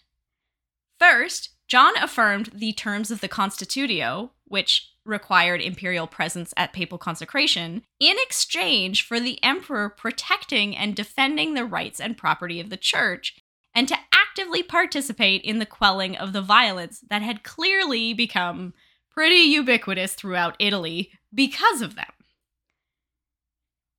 First, 1.00 1.50
John 1.68 1.96
affirmed 1.98 2.50
the 2.54 2.74
terms 2.74 3.12
of 3.12 3.22
the 3.22 3.30
Constitutio, 3.30 4.32
which 4.46 4.92
required 5.12 5.62
imperial 5.62 6.08
presence 6.08 6.54
at 6.58 6.74
papal 6.74 6.98
consecration 6.98 7.84
in 8.00 8.16
exchange 8.20 9.06
for 9.06 9.20
the 9.20 9.42
emperor 9.44 9.90
protecting 9.90 10.76
and 10.76 10.96
defending 10.96 11.54
the 11.54 11.66
rights 11.66 12.00
and 12.00 12.18
property 12.18 12.60
of 12.60 12.72
the 12.72 12.78
church 12.78 13.36
and 13.76 13.88
to 13.88 13.98
actively 14.12 14.64
participate 14.64 15.42
in 15.44 15.60
the 15.60 15.66
quelling 15.66 16.18
of 16.18 16.34
the 16.34 16.42
violence 16.42 17.04
that 17.10 17.22
had 17.22 17.44
clearly 17.44 18.14
become 18.14 18.74
pretty 19.10 19.36
ubiquitous 19.36 20.14
throughout 20.14 20.56
Italy 20.58 21.12
because 21.34 21.82
of 21.82 21.96
them. 21.96 22.12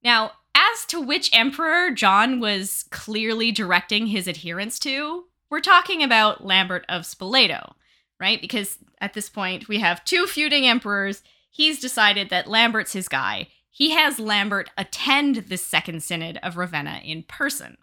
Now, 0.02 0.33
as 0.54 0.85
to 0.87 1.00
which 1.00 1.31
emperor 1.33 1.90
John 1.90 2.40
was 2.40 2.85
clearly 2.90 3.52
directing 3.52 4.09
his 4.09 4.26
adherence 4.26 4.78
to, 4.81 5.25
we're 5.50 5.61
talking 5.61 6.02
about 6.02 6.45
Lambert 6.45 6.85
of 6.88 7.02
Spoleto, 7.02 7.75
right? 8.23 8.41
Because 8.41 8.79
at 9.00 9.14
this 9.14 9.29
point, 9.29 9.69
we 9.69 9.81
have 9.81 10.05
two 10.05 10.26
feuding 10.26 10.64
emperors. 10.64 11.23
He's 11.50 11.81
decided 11.81 12.31
that 12.31 12.49
Lambert's 12.49 12.93
his 12.93 13.09
guy. 13.09 13.49
He 13.69 13.91
has 13.91 14.21
Lambert 14.21 14.71
attend 14.79 15.37
this 15.37 15.67
second 15.67 16.05
synod 16.05 16.38
of 16.41 16.57
Ravenna 16.57 17.00
in 17.05 17.25
person. 17.25 17.76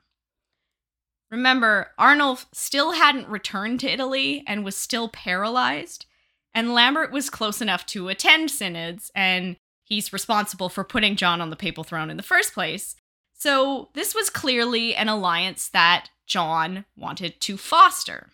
Remember, 1.29 1.91
Arnulf 2.00 2.48
still 2.53 2.93
hadn't 2.93 3.27
returned 3.27 3.81
to 3.81 3.91
Italy 3.91 4.43
and 4.48 4.63
was 4.63 4.77
still 4.77 5.10
paralyzed, 5.10 6.05
and 6.53 6.74
Lambert 6.74 7.12
was 7.12 7.29
close 7.29 7.62
enough 7.62 7.86
to 7.88 8.08
attend 8.08 8.50
synods, 8.50 9.12
and 9.13 9.58
he's 9.84 10.13
responsible 10.13 10.69
for 10.69 10.86
putting 10.86 11.17
John 11.17 11.41
on 11.41 11.50
the 11.50 11.55
papal 11.55 11.84
throne 11.84 12.10
in 12.10 12.17
the 12.17 12.24
first 12.24 12.53
place. 12.53 12.96
So, 13.34 13.89
this 13.93 14.15
was 14.15 14.29
clearly 14.29 14.96
an 14.96 15.10
alliance 15.10 15.67
that 15.69 16.10
John 16.25 16.86
wanted 16.96 17.41
to 17.41 17.58
foster. 17.58 18.29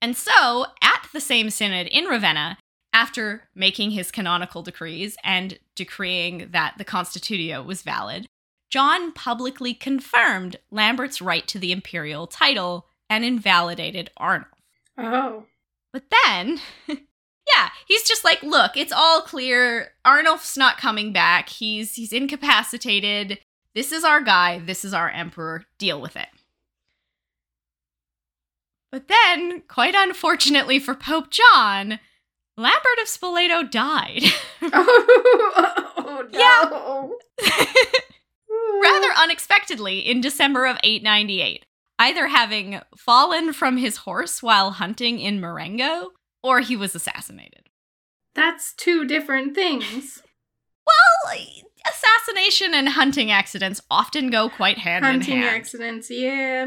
And 0.00 0.16
so, 0.16 0.66
at 0.82 1.08
the 1.12 1.20
same 1.20 1.50
synod 1.50 1.88
in 1.88 2.04
Ravenna, 2.04 2.58
after 2.92 3.48
making 3.54 3.90
his 3.92 4.10
canonical 4.10 4.62
decrees 4.62 5.16
and 5.22 5.58
decreeing 5.74 6.48
that 6.50 6.74
the 6.78 6.84
Constitutio 6.84 7.64
was 7.64 7.82
valid, 7.82 8.26
John 8.70 9.12
publicly 9.12 9.74
confirmed 9.74 10.56
Lambert's 10.70 11.20
right 11.20 11.46
to 11.48 11.58
the 11.58 11.72
imperial 11.72 12.26
title 12.26 12.86
and 13.08 13.24
invalidated 13.24 14.10
Arnulf. 14.16 14.48
Oh. 14.96 15.44
But 15.92 16.04
then, 16.10 16.60
yeah, 16.88 17.70
he's 17.86 18.02
just 18.02 18.24
like, 18.24 18.42
look, 18.42 18.76
it's 18.76 18.92
all 18.92 19.22
clear. 19.22 19.92
Arnulf's 20.04 20.56
not 20.56 20.78
coming 20.78 21.12
back. 21.12 21.48
He's 21.48 21.94
he's 21.94 22.12
incapacitated. 22.12 23.38
This 23.74 23.92
is 23.92 24.04
our 24.04 24.20
guy. 24.20 24.58
This 24.58 24.84
is 24.84 24.92
our 24.92 25.08
emperor. 25.08 25.64
Deal 25.78 26.00
with 26.00 26.16
it. 26.16 26.28
But 28.90 29.08
then, 29.08 29.62
quite 29.68 29.94
unfortunately 29.96 30.78
for 30.78 30.94
Pope 30.94 31.30
John, 31.30 32.00
Lambert 32.56 32.98
of 33.00 33.06
Spoleto 33.08 33.70
died. 33.70 34.22
oh, 34.62 35.92
oh, 35.98 36.26
no. 36.32 37.16
Yeah. 37.42 37.88
Rather 38.82 39.12
unexpectedly 39.18 40.00
in 40.00 40.20
December 40.20 40.66
of 40.66 40.78
898, 40.82 41.64
either 41.98 42.28
having 42.28 42.80
fallen 42.96 43.52
from 43.52 43.76
his 43.76 43.98
horse 43.98 44.42
while 44.42 44.72
hunting 44.72 45.20
in 45.20 45.40
Marengo, 45.40 46.10
or 46.42 46.60
he 46.60 46.74
was 46.76 46.94
assassinated. 46.94 47.68
That's 48.34 48.72
two 48.74 49.04
different 49.04 49.54
things. 49.54 50.22
well, 50.86 51.36
assassination 51.88 52.74
and 52.74 52.90
hunting 52.90 53.30
accidents 53.30 53.80
often 53.90 54.30
go 54.30 54.48
quite 54.48 54.78
hand 54.78 55.04
hunting 55.04 55.34
in 55.34 55.42
hand. 55.42 55.44
Hunting 55.44 55.60
accidents, 55.60 56.10
yeah. 56.10 56.66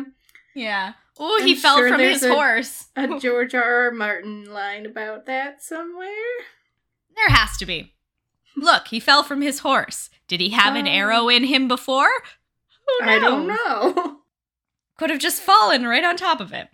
Yeah. 0.56 0.94
Oh, 1.20 1.42
he 1.44 1.52
I'm 1.54 1.58
fell 1.58 1.78
sure 1.78 1.90
from 1.90 2.00
his 2.00 2.24
a- 2.24 2.34
horse. 2.34 2.88
A 2.96 3.08
George 3.20 3.54
R. 3.54 3.86
R. 3.86 3.92
Martin 3.92 4.52
line 4.52 4.86
about 4.86 5.26
that 5.28 5.62
somewhere. 5.64 6.08
There 7.16 7.30
has 7.30 7.58
to 7.58 7.66
be. 7.66 7.94
Look, 8.56 8.88
he 8.88 9.00
fell 9.00 9.24
from 9.24 9.42
his 9.42 9.60
horse. 9.60 10.10
Did 10.28 10.40
he 10.42 10.50
have 10.50 10.76
an 10.76 10.88
Oh. 10.88 10.92
arrow 10.92 11.30
in 11.30 11.44
him 11.46 11.68
before? 11.68 12.10
I 13.02 13.20
don't 13.20 13.48
know. 13.48 14.18
Could 14.98 15.10
have 15.10 15.20
just 15.20 15.42
fallen 15.42 15.86
right 15.86 16.04
on 16.04 16.16
top 16.18 16.40
of 16.42 16.54
it. 16.54 16.68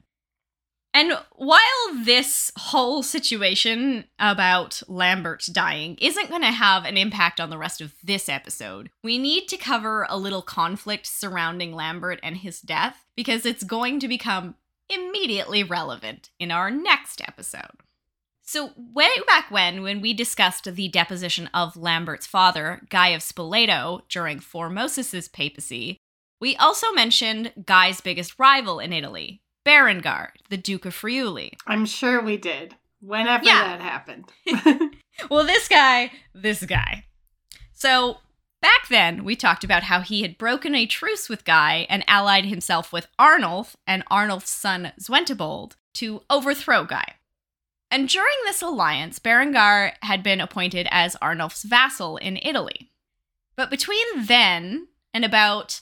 And 0.97 1.15
while 1.35 1.59
this 2.03 2.51
whole 2.57 3.03
situation 3.03 4.05
about 4.17 4.81
Lambert 4.87 5.47
dying 5.51 5.95
isn't 6.01 6.31
going 6.31 6.41
to 6.41 6.47
have 6.47 6.85
an 6.85 6.97
impact 6.97 7.39
on 7.39 7.51
the 7.51 7.57
rest 7.59 7.81
of 7.81 7.93
this 8.03 8.27
episode, 8.27 8.89
we 9.03 9.19
need 9.19 9.47
to 9.49 9.57
cover 9.57 10.07
a 10.09 10.17
little 10.17 10.41
conflict 10.41 11.05
surrounding 11.05 11.71
Lambert 11.71 12.19
and 12.23 12.37
his 12.37 12.59
death 12.59 13.05
because 13.15 13.45
it's 13.45 13.63
going 13.63 13.99
to 13.99 14.07
become 14.07 14.55
immediately 14.89 15.63
relevant 15.63 16.31
in 16.39 16.49
our 16.49 16.71
next 16.71 17.21
episode. 17.21 17.77
So, 18.41 18.71
way 18.75 19.11
back 19.27 19.51
when, 19.51 19.83
when 19.83 20.01
we 20.01 20.15
discussed 20.15 20.63
the 20.63 20.87
deposition 20.87 21.47
of 21.53 21.77
Lambert's 21.77 22.25
father, 22.25 22.81
Guy 22.89 23.09
of 23.09 23.21
Spoleto, 23.21 24.01
during 24.09 24.39
Formosus's 24.39 25.27
papacy, 25.27 25.99
we 26.41 26.55
also 26.55 26.91
mentioned 26.93 27.53
Guy's 27.67 28.01
biggest 28.01 28.39
rival 28.39 28.79
in 28.79 28.93
Italy, 28.93 29.43
Berengar, 29.67 30.29
the 30.49 30.57
Duke 30.57 30.85
of 30.85 30.93
Friuli. 30.93 31.51
I'm 31.67 31.85
sure 31.85 32.21
we 32.21 32.37
did. 32.37 32.75
Whenever 33.01 33.43
Yeah. 33.45 33.77
that 33.77 33.81
happened. 33.81 34.31
Well, 35.31 35.45
this 35.45 35.67
guy, 35.67 36.11
this 36.35 36.63
guy. 36.63 37.05
So, 37.73 38.17
back 38.61 38.87
then, 38.87 39.23
we 39.23 39.35
talked 39.35 39.63
about 39.63 39.81
how 39.83 40.01
he 40.01 40.21
had 40.21 40.37
broken 40.37 40.75
a 40.75 40.85
truce 40.85 41.27
with 41.27 41.43
Guy 41.43 41.87
and 41.89 42.03
allied 42.07 42.45
himself 42.45 42.93
with 42.93 43.07
Arnulf 43.17 43.75
and 43.87 44.03
Arnulf's 44.11 44.51
son 44.51 44.93
Zwentibold 45.01 45.73
to 45.95 46.21
overthrow 46.29 46.85
Guy. 46.85 47.15
And 47.89 48.07
during 48.07 48.35
this 48.45 48.61
alliance, 48.61 49.17
Berengar 49.17 49.93
had 50.03 50.21
been 50.21 50.39
appointed 50.39 50.87
as 50.91 51.15
Arnulf's 51.15 51.63
vassal 51.63 52.17
in 52.17 52.37
Italy. 52.43 52.91
But 53.55 53.71
between 53.71 54.05
then 54.23 54.87
and 55.15 55.25
about 55.25 55.81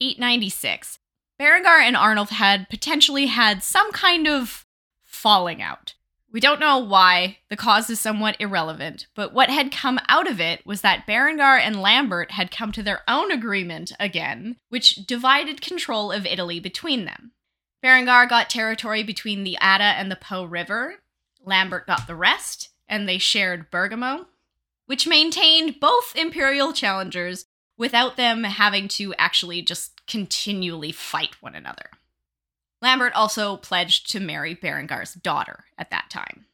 896, 0.00 0.99
Berengar 1.40 1.80
and 1.80 1.96
Arnulf 1.96 2.28
had 2.28 2.68
potentially 2.68 3.26
had 3.26 3.62
some 3.62 3.90
kind 3.92 4.28
of 4.28 4.66
falling 5.02 5.62
out. 5.62 5.94
We 6.30 6.38
don't 6.38 6.60
know 6.60 6.78
why, 6.78 7.38
the 7.48 7.56
cause 7.56 7.88
is 7.88 7.98
somewhat 7.98 8.36
irrelevant, 8.38 9.06
but 9.16 9.32
what 9.32 9.48
had 9.48 9.72
come 9.72 9.98
out 10.06 10.30
of 10.30 10.38
it 10.38 10.64
was 10.66 10.82
that 10.82 11.06
Berengar 11.06 11.58
and 11.58 11.80
Lambert 11.80 12.32
had 12.32 12.50
come 12.50 12.72
to 12.72 12.82
their 12.82 13.00
own 13.08 13.32
agreement 13.32 13.90
again, 13.98 14.56
which 14.68 15.06
divided 15.06 15.62
control 15.62 16.12
of 16.12 16.26
Italy 16.26 16.60
between 16.60 17.06
them. 17.06 17.32
Berengar 17.82 18.28
got 18.28 18.50
territory 18.50 19.02
between 19.02 19.42
the 19.42 19.56
Adda 19.56 19.82
and 19.82 20.10
the 20.10 20.16
Po 20.16 20.44
River, 20.44 20.96
Lambert 21.42 21.86
got 21.86 22.06
the 22.06 22.14
rest, 22.14 22.68
and 22.86 23.08
they 23.08 23.18
shared 23.18 23.70
Bergamo, 23.70 24.26
which 24.84 25.06
maintained 25.06 25.80
both 25.80 26.14
imperial 26.14 26.74
challengers 26.74 27.46
without 27.78 28.18
them 28.18 28.44
having 28.44 28.88
to 28.88 29.14
actually 29.14 29.62
just 29.62 29.99
continually 30.10 30.92
fight 30.92 31.40
one 31.40 31.54
another. 31.54 31.90
Lambert 32.82 33.14
also 33.14 33.56
pledged 33.56 34.10
to 34.10 34.20
marry 34.20 34.54
Berengar's 34.54 35.14
daughter 35.14 35.64
at 35.78 35.90
that 35.90 36.10
time. 36.10 36.46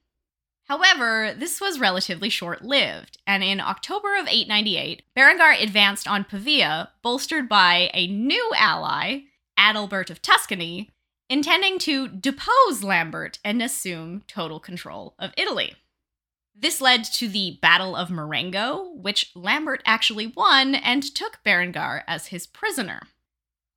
However, 0.69 1.33
this 1.37 1.61
was 1.61 1.79
relatively 1.79 2.29
short 2.29 2.63
lived, 2.63 3.19
and 3.27 3.45
in 3.45 3.61
October 3.61 4.17
of 4.17 4.27
898, 4.27 5.03
Berengar 5.17 5.63
advanced 5.63 6.09
on 6.09 6.25
Pavia, 6.25 6.91
bolstered 7.03 7.49
by 7.49 7.91
a 7.95 8.09
new 8.09 8.53
ally, 8.57 9.21
Adalbert 9.57 10.11
of 10.11 10.21
Tuscany, 10.21 10.91
intending 11.31 11.79
to 11.81 12.09
depose 12.09 12.83
Lambert 12.83 13.39
and 13.45 13.63
assume 13.63 14.23
total 14.27 14.59
control 14.59 15.15
of 15.21 15.33
Italy. 15.37 15.77
This 16.59 16.81
led 16.81 17.05
to 17.05 17.29
the 17.29 17.59
Battle 17.63 17.95
of 17.95 18.11
Marengo, 18.11 18.91
which 18.95 19.31
Lambert 19.37 19.83
actually 19.85 20.27
won 20.27 20.75
and 20.75 21.03
took 21.03 21.39
Berengar 21.45 22.03
as 22.09 22.29
his 22.29 22.47
prisoner. 22.47 23.03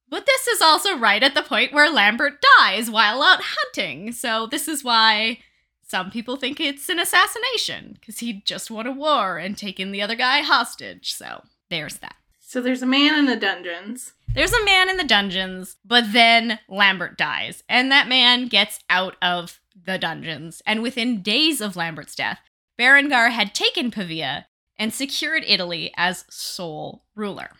But 0.09 0.25
this 0.25 0.47
is 0.47 0.61
also 0.61 0.97
right 0.97 1.21
at 1.21 1.35
the 1.35 1.43
point 1.43 1.71
where 1.71 1.91
Lambert 1.91 2.43
dies 2.57 2.89
while 2.89 3.21
out 3.21 3.41
hunting, 3.41 4.12
so 4.12 4.47
this 4.47 4.67
is 4.67 4.84
why 4.84 5.39
some 5.88 6.12
people 6.12 6.36
think 6.36 6.60
it's 6.60 6.89
an 6.89 6.99
assassination, 6.99 7.97
because 7.99 8.19
he 8.19 8.41
just 8.45 8.71
won 8.71 8.88
a 8.88 8.91
war 8.91 9.38
and 9.38 9.57
taken 9.57 9.91
the 9.91 10.01
other 10.01 10.15
guy 10.15 10.41
hostage, 10.41 11.13
so 11.13 11.43
there's 11.69 11.97
that. 11.97 12.15
So 12.39 12.62
there's 12.62 12.81
a 12.81 12.88
man 12.88 13.17
in 13.17 13.25
the 13.25 13.36
dungeons. 13.36 14.13
There's 14.34 14.53
a 14.53 14.65
man 14.65 14.89
in 14.89 14.97
the 14.97 15.03
dungeons, 15.03 15.77
but 15.86 16.13
then 16.13 16.60
Lambert 16.67 17.17
dies, 17.17 17.63
and 17.69 17.91
that 17.91 18.07
man 18.07 18.47
gets 18.47 18.79
out 18.89 19.15
of 19.21 19.60
the 19.86 19.97
dungeons. 19.97 20.62
And 20.65 20.81
within 20.81 21.21
days 21.21 21.62
of 21.62 21.75
Lambert's 21.75 22.15
death, 22.15 22.39
Berengar 22.79 23.31
had 23.31 23.55
taken 23.55 23.91
Pavia 23.91 24.47
and 24.77 24.93
secured 24.93 25.43
Italy 25.47 25.91
as 25.97 26.25
sole 26.29 27.03
ruler. 27.15 27.51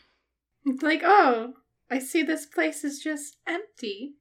It's 0.65 0.84
like, 0.84 1.02
oh, 1.04 1.54
I 1.91 1.99
see 1.99 2.23
this 2.23 2.45
place 2.45 2.84
is 2.84 2.99
just 2.99 3.38
empty 3.47 4.13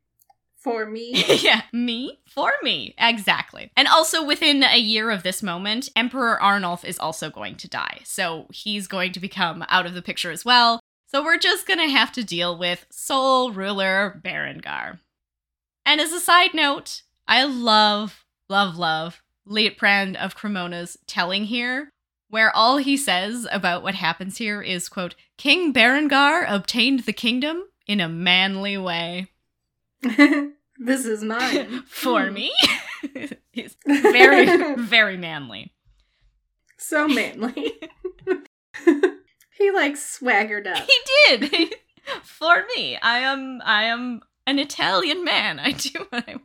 for 0.57 0.87
me. 0.87 1.25
yeah, 1.43 1.63
me 1.73 2.21
for 2.27 2.53
me. 2.63 2.95
Exactly. 2.99 3.71
And 3.77 3.89
also 3.89 4.25
within 4.25 4.63
a 4.63 4.79
year 4.79 5.11
of 5.11 5.23
this 5.23 5.43
moment, 5.43 5.89
Emperor 5.95 6.43
Arnulf 6.43 6.85
is 6.85 6.99
also 6.99 7.31
going 7.31 7.57
to 7.57 7.69
die. 7.69 8.01
So 8.05 8.47
he's 8.53 8.87
going 8.87 9.13
to 9.13 9.21
become 9.21 9.65
out 9.69 9.87
of 9.87 9.95
the 9.95 10.03
picture 10.03 10.31
as 10.31 10.45
well. 10.45 10.81
So 11.07 11.25
we're 11.25 11.39
just 11.39 11.67
going 11.67 11.79
to 11.79 11.89
have 11.89 12.13
to 12.13 12.25
deal 12.25 12.59
with 12.59 12.87
sole 12.91 13.53
ruler 13.53 14.21
Berengar. 14.23 14.99
And 15.87 16.01
as 16.01 16.13
a 16.13 16.21
side 16.21 16.53
note, 16.53 17.03
I 17.27 17.45
love, 17.45 18.25
love, 18.49 18.77
love 18.77 19.23
Liutprand 19.49 20.17
of 20.17 20.37
Cremona's 20.37 20.99
telling 21.07 21.45
here, 21.45 21.89
where 22.31 22.55
all 22.55 22.77
he 22.77 22.97
says 22.97 23.47
about 23.51 23.83
what 23.83 23.95
happens 23.95 24.39
here 24.39 24.61
is, 24.61 24.89
quote, 24.89 25.15
King 25.37 25.73
Berengar 25.73 26.45
obtained 26.49 27.01
the 27.01 27.13
kingdom 27.13 27.65
in 27.87 28.01
a 28.01 28.09
manly 28.09 28.77
way. 28.77 29.29
this 30.03 31.07
is 31.07 31.25
mine. 31.25 31.83
For 31.87 32.27
hmm. 32.27 32.35
me, 32.35 32.53
he's 33.53 33.77
very, 33.87 34.75
very 34.77 35.17
manly. 35.17 35.73
So 36.77 37.09
manly. 37.09 37.73
he 39.57 39.71
like 39.73 39.97
swaggered 39.97 40.67
up. 40.67 40.87
He 40.87 41.39
did. 41.39 41.75
For 42.23 42.65
me, 42.77 42.97
I 43.03 43.19
am, 43.19 43.61
I 43.65 43.85
am 43.85 44.21
an 44.47 44.59
Italian 44.59 45.25
man. 45.25 45.59
I 45.59 45.73
do 45.73 46.07
what 46.11 46.25
I. 46.29 46.37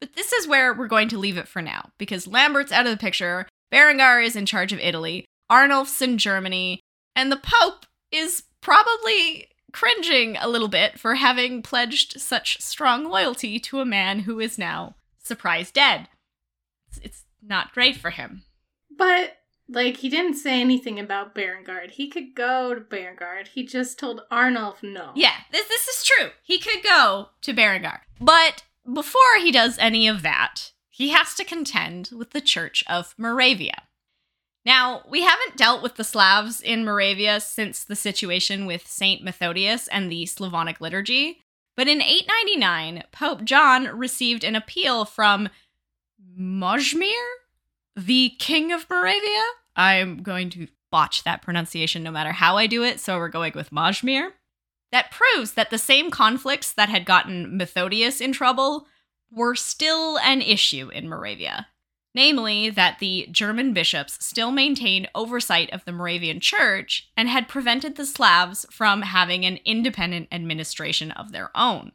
But 0.00 0.14
this 0.14 0.32
is 0.32 0.46
where 0.46 0.72
we're 0.74 0.88
going 0.88 1.08
to 1.08 1.18
leave 1.18 1.38
it 1.38 1.48
for 1.48 1.62
now, 1.62 1.90
because 1.98 2.26
Lambert's 2.26 2.72
out 2.72 2.86
of 2.86 2.92
the 2.92 2.98
picture. 2.98 3.46
Berengar 3.72 4.24
is 4.24 4.36
in 4.36 4.46
charge 4.46 4.72
of 4.72 4.80
Italy. 4.80 5.24
Arnulf's 5.50 6.02
in 6.02 6.18
Germany, 6.18 6.80
and 7.14 7.30
the 7.30 7.40
Pope 7.42 7.86
is 8.10 8.44
probably 8.60 9.48
cringing 9.72 10.36
a 10.38 10.48
little 10.48 10.68
bit 10.68 10.98
for 10.98 11.16
having 11.16 11.62
pledged 11.62 12.20
such 12.20 12.60
strong 12.60 13.04
loyalty 13.04 13.58
to 13.60 13.80
a 13.80 13.84
man 13.84 14.20
who 14.20 14.40
is 14.40 14.58
now 14.58 14.96
surprised 15.22 15.74
dead. 15.74 16.08
It's, 16.88 16.98
it's 16.98 17.24
not 17.42 17.72
great 17.72 17.96
for 17.96 18.10
him. 18.10 18.44
But 18.90 19.36
like 19.68 19.98
he 19.98 20.08
didn't 20.08 20.36
say 20.36 20.60
anything 20.60 20.98
about 20.98 21.34
Berengard. 21.34 21.92
He 21.92 22.08
could 22.08 22.34
go 22.34 22.74
to 22.74 22.80
Berengard. 22.80 23.48
He 23.48 23.66
just 23.66 23.98
told 23.98 24.22
Arnulf 24.30 24.82
no. 24.82 25.12
Yeah, 25.14 25.34
this 25.52 25.68
this 25.68 25.88
is 25.88 26.04
true. 26.04 26.30
He 26.42 26.58
could 26.58 26.82
go 26.82 27.30
to 27.42 27.52
Berengar. 27.52 28.00
But 28.20 28.64
before 28.90 29.38
he 29.40 29.50
does 29.50 29.78
any 29.78 30.06
of 30.06 30.22
that, 30.22 30.72
he 30.96 31.10
has 31.10 31.34
to 31.34 31.44
contend 31.44 32.08
with 32.16 32.30
the 32.30 32.40
Church 32.40 32.82
of 32.88 33.14
Moravia. 33.18 33.82
Now, 34.64 35.02
we 35.06 35.24
haven't 35.24 35.58
dealt 35.58 35.82
with 35.82 35.96
the 35.96 36.04
Slavs 36.04 36.62
in 36.62 36.86
Moravia 36.86 37.38
since 37.40 37.84
the 37.84 37.94
situation 37.94 38.64
with 38.64 38.86
Saint 38.86 39.22
Methodius 39.22 39.88
and 39.88 40.10
the 40.10 40.24
Slavonic 40.24 40.80
liturgy, 40.80 41.42
but 41.76 41.86
in 41.86 42.00
899, 42.00 43.02
Pope 43.12 43.44
John 43.44 43.88
received 43.88 44.42
an 44.42 44.56
appeal 44.56 45.04
from 45.04 45.50
Mojmir, 46.34 47.26
the 47.94 48.30
king 48.38 48.72
of 48.72 48.88
Moravia. 48.88 49.44
I'm 49.76 50.22
going 50.22 50.48
to 50.48 50.66
botch 50.90 51.24
that 51.24 51.42
pronunciation 51.42 52.02
no 52.02 52.10
matter 52.10 52.32
how 52.32 52.56
I 52.56 52.66
do 52.66 52.82
it, 52.82 53.00
so 53.00 53.18
we're 53.18 53.28
going 53.28 53.52
with 53.54 53.68
Mojmir. 53.68 54.30
That 54.92 55.10
proves 55.10 55.52
that 55.52 55.68
the 55.68 55.76
same 55.76 56.10
conflicts 56.10 56.72
that 56.72 56.88
had 56.88 57.04
gotten 57.04 57.58
Methodius 57.58 58.22
in 58.22 58.32
trouble 58.32 58.86
were 59.30 59.54
still 59.54 60.18
an 60.18 60.42
issue 60.42 60.88
in 60.88 61.08
Moravia. 61.08 61.68
Namely, 62.14 62.70
that 62.70 62.98
the 62.98 63.28
German 63.30 63.74
bishops 63.74 64.24
still 64.24 64.50
maintained 64.50 65.08
oversight 65.14 65.70
of 65.70 65.84
the 65.84 65.92
Moravian 65.92 66.40
church 66.40 67.10
and 67.16 67.28
had 67.28 67.46
prevented 67.46 67.96
the 67.96 68.06
Slavs 68.06 68.64
from 68.70 69.02
having 69.02 69.44
an 69.44 69.58
independent 69.66 70.28
administration 70.32 71.10
of 71.10 71.32
their 71.32 71.50
own. 71.54 71.92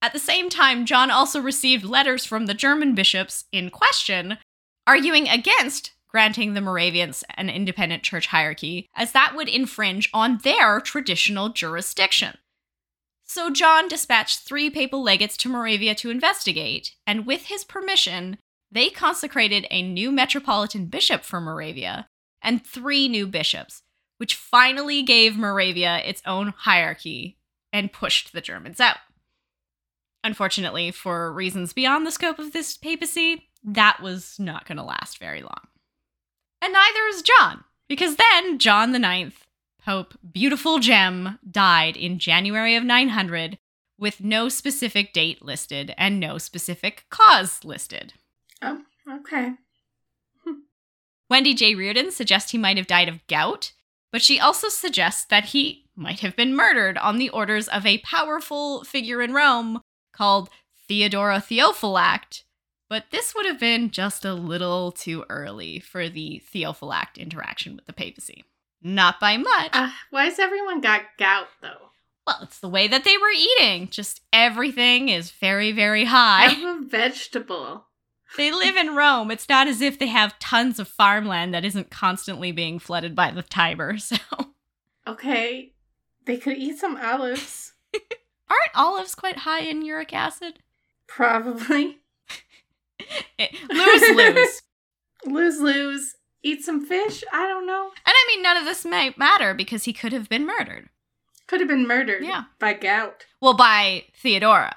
At 0.00 0.12
the 0.12 0.20
same 0.20 0.48
time, 0.48 0.86
John 0.86 1.10
also 1.10 1.40
received 1.40 1.84
letters 1.84 2.24
from 2.24 2.46
the 2.46 2.54
German 2.54 2.94
bishops 2.94 3.44
in 3.50 3.70
question 3.70 4.38
arguing 4.86 5.28
against 5.28 5.92
granting 6.08 6.54
the 6.54 6.60
Moravians 6.60 7.22
an 7.34 7.48
independent 7.48 8.02
church 8.02 8.26
hierarchy, 8.26 8.88
as 8.94 9.12
that 9.12 9.34
would 9.36 9.48
infringe 9.48 10.10
on 10.12 10.38
their 10.38 10.80
traditional 10.80 11.48
jurisdiction. 11.50 12.36
So 13.32 13.48
John 13.48 13.86
dispatched 13.86 14.40
three 14.40 14.70
papal 14.70 15.04
legates 15.04 15.36
to 15.36 15.48
Moravia 15.48 15.94
to 15.94 16.10
investigate, 16.10 16.96
and 17.06 17.28
with 17.28 17.42
his 17.42 17.62
permission, 17.62 18.38
they 18.72 18.90
consecrated 18.90 19.68
a 19.70 19.82
new 19.82 20.10
metropolitan 20.10 20.86
bishop 20.86 21.22
for 21.22 21.40
Moravia 21.40 22.08
and 22.42 22.66
three 22.66 23.06
new 23.06 23.28
bishops, 23.28 23.82
which 24.18 24.34
finally 24.34 25.04
gave 25.04 25.36
Moravia 25.36 25.98
its 25.98 26.20
own 26.26 26.54
hierarchy 26.56 27.38
and 27.72 27.92
pushed 27.92 28.32
the 28.32 28.40
Germans 28.40 28.80
out. 28.80 28.96
Unfortunately, 30.24 30.90
for 30.90 31.32
reasons 31.32 31.72
beyond 31.72 32.04
the 32.04 32.10
scope 32.10 32.40
of 32.40 32.52
this 32.52 32.76
papacy, 32.76 33.48
that 33.62 34.02
was 34.02 34.40
not 34.40 34.66
going 34.66 34.78
to 34.78 34.82
last 34.82 35.18
very 35.18 35.40
long. 35.40 35.68
And 36.60 36.72
neither 36.72 37.06
is 37.10 37.22
John, 37.22 37.62
because 37.88 38.16
then 38.16 38.58
John 38.58 38.92
IX, 38.92 39.36
Pope 39.90 40.14
Beautiful 40.32 40.78
Gem, 40.78 41.40
died 41.50 41.96
in 41.96 42.20
January 42.20 42.76
of 42.76 42.84
900 42.84 43.58
with 43.98 44.22
no 44.22 44.48
specific 44.48 45.12
date 45.12 45.44
listed 45.44 45.92
and 45.98 46.20
no 46.20 46.38
specific 46.38 47.06
cause 47.10 47.64
listed. 47.64 48.12
Oh, 48.62 48.82
okay. 49.10 49.54
Hmm. 50.44 50.60
Wendy 51.28 51.54
J. 51.54 51.74
Reardon 51.74 52.12
suggests 52.12 52.52
he 52.52 52.56
might 52.56 52.76
have 52.76 52.86
died 52.86 53.08
of 53.08 53.26
gout, 53.26 53.72
but 54.12 54.22
she 54.22 54.38
also 54.38 54.68
suggests 54.68 55.24
that 55.24 55.46
he 55.46 55.86
might 55.96 56.20
have 56.20 56.36
been 56.36 56.54
murdered 56.54 56.96
on 56.96 57.18
the 57.18 57.30
orders 57.30 57.66
of 57.66 57.84
a 57.84 57.98
powerful 57.98 58.84
figure 58.84 59.20
in 59.20 59.32
Rome 59.32 59.80
called 60.12 60.50
Theodora 60.86 61.38
Theophylact. 61.38 62.44
But 62.88 63.06
this 63.10 63.34
would 63.34 63.44
have 63.44 63.58
been 63.58 63.90
just 63.90 64.24
a 64.24 64.34
little 64.34 64.92
too 64.92 65.24
early 65.28 65.80
for 65.80 66.08
the 66.08 66.40
Theophylact 66.54 67.16
interaction 67.16 67.74
with 67.74 67.86
the 67.86 67.92
papacy. 67.92 68.44
Not 68.82 69.20
by 69.20 69.36
much. 69.36 69.70
Uh, 69.72 69.90
why 70.10 70.24
has 70.24 70.38
everyone 70.38 70.80
got 70.80 71.02
gout, 71.18 71.48
though? 71.60 71.90
Well, 72.26 72.38
it's 72.42 72.60
the 72.60 72.68
way 72.68 72.88
that 72.88 73.04
they 73.04 73.16
were 73.16 73.32
eating. 73.34 73.88
Just 73.88 74.20
everything 74.32 75.08
is 75.08 75.30
very, 75.30 75.72
very 75.72 76.04
high. 76.04 76.48
Have 76.48 76.82
a 76.82 76.86
vegetable. 76.86 77.86
They 78.36 78.52
live 78.52 78.76
in 78.76 78.94
Rome. 78.94 79.30
It's 79.30 79.48
not 79.48 79.66
as 79.66 79.80
if 79.80 79.98
they 79.98 80.06
have 80.06 80.38
tons 80.38 80.78
of 80.78 80.86
farmland 80.86 81.52
that 81.52 81.64
isn't 81.64 81.90
constantly 81.90 82.52
being 82.52 82.78
flooded 82.78 83.14
by 83.14 83.30
the 83.30 83.42
Tiber. 83.42 83.96
So, 83.98 84.16
Okay, 85.06 85.72
they 86.26 86.36
could 86.36 86.56
eat 86.58 86.78
some 86.78 86.96
olives. 86.96 87.72
aren't 87.94 88.76
olives 88.76 89.14
quite 89.14 89.38
high 89.38 89.62
in 89.62 89.82
uric 89.84 90.12
acid? 90.12 90.60
Probably. 91.08 91.98
lose 93.70 94.08
lose. 94.10 94.62
Lose, 95.26 95.58
lose. 95.60 96.14
Eat 96.42 96.64
some 96.64 96.84
fish? 96.84 97.22
I 97.32 97.46
don't 97.46 97.66
know. 97.66 97.86
And 98.06 98.14
I 98.14 98.24
mean, 98.28 98.42
none 98.42 98.56
of 98.56 98.64
this 98.64 98.84
may 98.84 99.14
matter 99.16 99.52
because 99.54 99.84
he 99.84 99.92
could 99.92 100.12
have 100.12 100.28
been 100.28 100.46
murdered. 100.46 100.88
Could 101.46 101.60
have 101.60 101.68
been 101.68 101.86
murdered. 101.86 102.24
Yeah. 102.24 102.44
By 102.58 102.74
gout. 102.74 103.26
Well, 103.40 103.54
by 103.54 104.04
Theodora. 104.16 104.76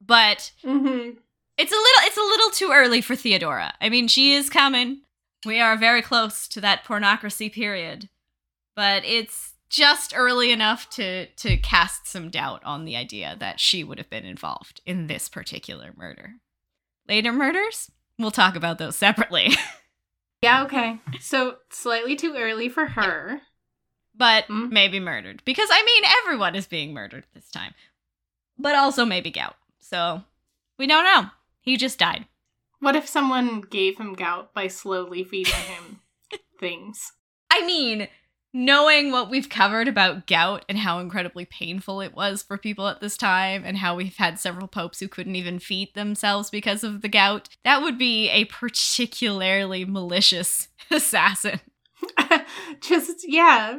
But 0.00 0.52
Mm-hmm. 0.64 1.18
it's 1.58 1.72
a 1.72 1.76
little 1.76 2.02
it's 2.02 2.16
a 2.16 2.20
little 2.20 2.50
too 2.50 2.70
early 2.72 3.00
for 3.00 3.16
Theodora. 3.16 3.74
I 3.80 3.88
mean, 3.88 4.08
she 4.08 4.32
is 4.34 4.48
coming. 4.48 5.02
We 5.44 5.60
are 5.60 5.76
very 5.76 6.00
close 6.02 6.48
to 6.48 6.60
that 6.62 6.84
pornocracy 6.84 7.52
period. 7.52 8.08
But 8.76 9.04
it's 9.04 9.52
just 9.70 10.12
early 10.16 10.52
enough 10.52 10.88
to 10.90 11.26
to 11.26 11.56
cast 11.56 12.06
some 12.06 12.30
doubt 12.30 12.62
on 12.64 12.84
the 12.84 12.96
idea 12.96 13.36
that 13.40 13.60
she 13.60 13.82
would 13.84 13.98
have 13.98 14.10
been 14.10 14.24
involved 14.24 14.80
in 14.86 15.06
this 15.06 15.28
particular 15.28 15.92
murder. 15.96 16.34
Later 17.08 17.32
murders? 17.32 17.90
We'll 18.18 18.30
talk 18.30 18.56
about 18.56 18.78
those 18.78 18.96
separately. 18.96 19.50
Yeah, 20.44 20.64
okay. 20.64 21.00
So 21.20 21.56
slightly 21.70 22.16
too 22.16 22.34
early 22.36 22.68
for 22.68 22.86
her. 22.86 23.40
but 24.16 24.46
Mm. 24.46 24.70
maybe 24.70 25.00
murdered. 25.00 25.42
Because 25.44 25.68
I 25.72 25.82
mean 25.84 26.04
everyone 26.22 26.54
is 26.54 26.66
being 26.68 26.92
murdered 26.94 27.24
this 27.34 27.50
time. 27.50 27.74
But 28.56 28.76
also 28.76 29.04
maybe 29.04 29.30
gout. 29.32 29.56
So 29.80 30.22
we 30.78 30.86
don't 30.86 31.04
know. 31.04 31.30
He 31.60 31.76
just 31.76 31.98
died. 31.98 32.26
What 32.78 32.94
if 32.94 33.08
someone 33.08 33.60
gave 33.62 33.98
him 33.98 34.14
gout 34.14 34.54
by 34.54 34.68
slowly 34.68 35.24
feeding 35.24 35.54
him 35.54 36.00
things? 36.60 37.12
I 37.50 37.66
mean, 37.66 38.06
knowing 38.54 39.10
what 39.10 39.28
we've 39.28 39.48
covered 39.48 39.88
about 39.88 40.28
gout 40.28 40.64
and 40.68 40.78
how 40.78 41.00
incredibly 41.00 41.44
painful 41.44 42.00
it 42.00 42.14
was 42.14 42.42
for 42.42 42.56
people 42.56 42.86
at 42.86 43.00
this 43.00 43.16
time, 43.16 43.64
and 43.66 43.76
how 43.76 43.96
we've 43.96 44.16
had 44.16 44.38
several 44.38 44.68
popes 44.68 45.00
who 45.00 45.08
couldn't 45.08 45.34
even 45.34 45.58
feed 45.58 45.92
themselves 45.94 46.48
because 46.48 46.84
of 46.84 47.02
the 47.02 47.08
gout, 47.08 47.48
that 47.64 47.82
would 47.82 47.98
be 47.98 48.30
a 48.30 48.44
particularly 48.46 49.84
malicious 49.84 50.68
assassin. 50.90 51.60
Just 52.80 53.24
yeah. 53.28 53.78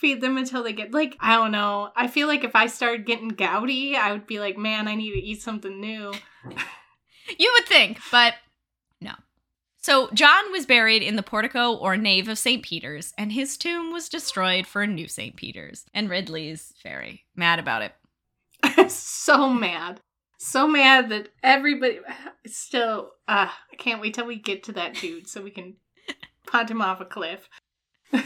Feed 0.00 0.20
them 0.20 0.36
until 0.36 0.62
they 0.62 0.72
get 0.72 0.94
like 0.94 1.16
I 1.20 1.34
don't 1.34 1.50
know. 1.52 1.90
I 1.96 2.06
feel 2.06 2.28
like 2.28 2.44
if 2.44 2.54
I 2.54 2.66
started 2.66 3.04
getting 3.04 3.30
gouty, 3.30 3.96
I 3.96 4.12
would 4.12 4.26
be 4.26 4.38
like, 4.38 4.56
man, 4.56 4.86
I 4.88 4.94
need 4.94 5.12
to 5.12 5.18
eat 5.18 5.42
something 5.42 5.80
new. 5.80 6.12
You 7.36 7.54
would 7.58 7.68
think, 7.68 7.98
but. 8.10 8.34
So, 9.80 10.10
John 10.12 10.50
was 10.52 10.66
buried 10.66 11.02
in 11.02 11.16
the 11.16 11.22
portico 11.22 11.72
or 11.74 11.96
nave 11.96 12.28
of 12.28 12.36
St. 12.38 12.62
Peter's, 12.62 13.14
and 13.16 13.32
his 13.32 13.56
tomb 13.56 13.92
was 13.92 14.08
destroyed 14.08 14.66
for 14.66 14.82
a 14.82 14.86
new 14.86 15.06
St. 15.08 15.36
Peter's. 15.36 15.86
And 15.94 16.10
Ridley's 16.10 16.74
very 16.82 17.24
mad 17.36 17.58
about 17.58 17.82
it. 17.82 18.90
so 18.90 19.48
mad. 19.48 20.00
So 20.40 20.66
mad 20.68 21.08
that 21.10 21.28
everybody 21.42 21.98
still 22.46 23.10
uh 23.26 23.48
I 23.72 23.76
can't 23.76 24.00
wait 24.00 24.14
till 24.14 24.26
we 24.26 24.36
get 24.36 24.62
to 24.64 24.72
that 24.72 24.94
dude 24.94 25.28
so 25.28 25.42
we 25.42 25.50
can 25.50 25.74
punt 26.46 26.70
him 26.70 26.80
off 26.82 27.00
a 27.00 27.04
cliff. 27.04 27.48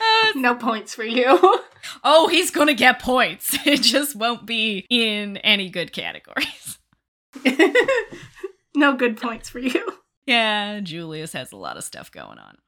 Uh, 0.00 0.32
No 0.36 0.54
points 0.54 0.94
for 0.94 1.02
you. 1.02 1.24
oh, 2.04 2.28
he's 2.28 2.52
gonna 2.52 2.72
get 2.74 3.00
points. 3.00 3.56
It 3.66 3.82
just 3.82 4.14
won't 4.14 4.46
be 4.46 4.86
in 4.88 5.38
any 5.38 5.68
good 5.70 5.92
categories. 5.92 6.78
no 8.76 8.94
good 8.96 9.16
points 9.16 9.48
for 9.50 9.58
you. 9.58 9.84
Yeah, 10.28 10.80
Julius 10.80 11.32
has 11.32 11.52
a 11.52 11.56
lot 11.56 11.78
of 11.78 11.84
stuff 11.84 12.12
going 12.12 12.38
on. 12.38 12.58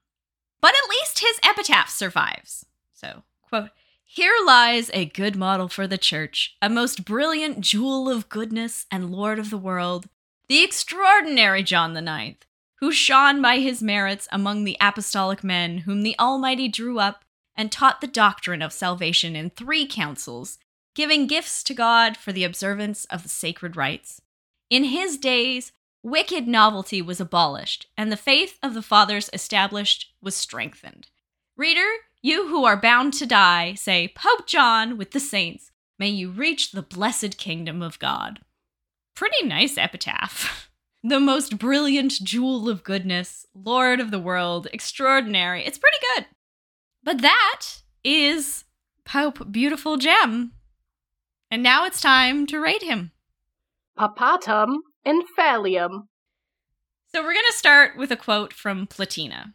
But 0.63 0.73
at 0.73 0.89
least 0.89 1.19
his 1.19 1.39
epitaph 1.45 1.91
survives. 1.91 2.65
So, 2.95 3.25
quote, 3.43 3.69
Here 4.03 4.35
lies 4.47 4.91
a 4.95 5.05
good 5.05 5.37
model 5.37 5.69
for 5.69 5.87
the 5.87 5.99
church, 5.99 6.57
a 6.63 6.71
most 6.71 7.05
brilliant 7.05 7.61
jewel 7.61 8.09
of 8.09 8.31
goodness 8.31 8.87
and 8.91 9.13
Lord 9.13 9.39
of 9.39 9.51
the 9.51 9.59
world, 9.59 10.09
the 10.49 10.65
extraordinary 10.65 11.63
John 11.63 11.93
the 11.93 12.01
Ninth, 12.01 12.47
who 12.77 12.91
shone 12.91 13.43
by 13.43 13.59
his 13.59 13.83
merits 13.83 14.27
among 14.33 14.65
the 14.65 14.79
apostolic 14.81 15.45
men 15.45 15.79
whom 15.81 16.01
the 16.01 16.19
Almighty 16.19 16.67
drew 16.67 16.99
up 16.99 17.27
and 17.55 17.71
taught 17.71 18.01
the 18.01 18.07
doctrine 18.07 18.63
of 18.63 18.73
salvation 18.73 19.37
in 19.37 19.51
three 19.51 19.87
councils, 19.87 20.57
giving 20.95 21.27
gifts 21.27 21.63
to 21.65 21.75
God 21.75 22.17
for 22.17 22.33
the 22.33 22.45
observance 22.45 23.05
of 23.11 23.23
the 23.23 23.29
sacred 23.29 23.77
rites. 23.77 24.23
In 24.71 24.85
his 24.85 25.19
days, 25.19 25.73
wicked 26.03 26.49
novelty 26.49 27.03
was 27.03 27.21
abolished, 27.21 27.87
and 27.97 28.11
the 28.11 28.17
faith 28.17 28.59
of 28.63 28.75
the 28.75 28.83
fathers 28.83 29.31
established 29.33 30.13
was 30.21 30.37
strengthened. 30.37 31.09
Reader, 31.57 31.89
you 32.23 32.49
who 32.49 32.65
are 32.65 32.81
bound 32.81 33.15
to 33.15 33.27
die, 33.27 33.75
say, 33.75 34.09
Pope 34.09 34.47
John 34.47 34.97
with 34.97 35.13
the 35.13 35.21
saints, 35.21 35.71
may 35.99 36.09
you 36.09 36.31
reach 36.31 36.73
the 36.73 36.83
blessed 36.83 37.39
kingdom 37.39 37.83
of 37.83 37.99
God. 37.99 38.41
Pretty 39.15 39.47
nice 39.47 39.77
epitaph. 39.77 40.67
The 41.03 41.19
most 41.19 41.59
brilliant 41.59 42.13
jewel 42.23 42.69
of 42.69 42.85
goodness, 42.85 43.47
Lord 43.55 44.01
of 44.01 44.11
the 44.11 44.19
world, 44.19 44.69
extraordinary. 44.71 45.65
It's 45.65 45.79
pretty 45.79 45.97
good. 46.15 46.27
But 47.03 47.23
that 47.23 47.81
is 48.05 48.65
Pope 49.07 49.51
Beautiful 49.51 49.97
Gem. 49.97 50.53
And 51.51 51.63
now 51.63 51.87
it's 51.87 52.03
time 52.03 52.47
to 52.49 52.61
rate 52.61 52.83
him. 52.83 53.13
Papatum 53.99 54.81
infallium. 55.07 56.09
So 57.13 57.23
we're 57.23 57.35
going 57.35 57.45
to 57.51 57.59
start 57.59 57.97
with 57.97 58.13
a 58.13 58.17
quote 58.17 58.53
from 58.53 58.87
Platina. 58.87 59.55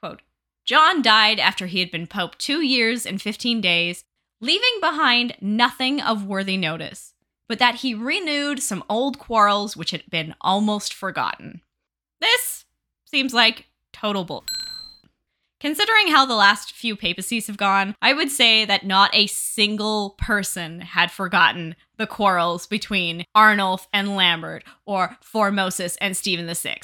Quote, 0.00 0.22
John 0.64 1.00
died 1.00 1.38
after 1.38 1.66
he 1.66 1.80
had 1.80 1.90
been 1.90 2.06
pope 2.06 2.36
2 2.38 2.60
years 2.60 3.06
and 3.06 3.22
15 3.22 3.60
days, 3.60 4.04
leaving 4.40 4.80
behind 4.80 5.36
nothing 5.40 6.00
of 6.00 6.26
worthy 6.26 6.56
notice, 6.56 7.14
but 7.48 7.58
that 7.58 7.76
he 7.76 7.94
renewed 7.94 8.62
some 8.62 8.84
old 8.88 9.18
quarrels 9.18 9.76
which 9.76 9.92
had 9.92 10.04
been 10.10 10.34
almost 10.40 10.92
forgotten. 10.92 11.62
This 12.20 12.64
seems 13.04 13.32
like 13.32 13.68
total 13.92 14.24
bull. 14.24 14.44
Considering 15.60 16.08
how 16.08 16.24
the 16.24 16.36
last 16.36 16.72
few 16.72 16.94
papacies 16.94 17.46
have 17.48 17.56
gone, 17.56 17.96
I 18.00 18.12
would 18.12 18.30
say 18.30 18.64
that 18.64 18.86
not 18.86 19.12
a 19.12 19.26
single 19.26 20.10
person 20.18 20.80
had 20.80 21.10
forgotten 21.10 21.74
the 21.98 22.06
quarrels 22.06 22.66
between 22.66 23.24
Arnulf 23.34 23.88
and 23.92 24.16
Lambert 24.16 24.64
or 24.86 25.18
Formosus 25.22 25.96
and 26.00 26.16
Stephen 26.16 26.52
VI. 26.52 26.80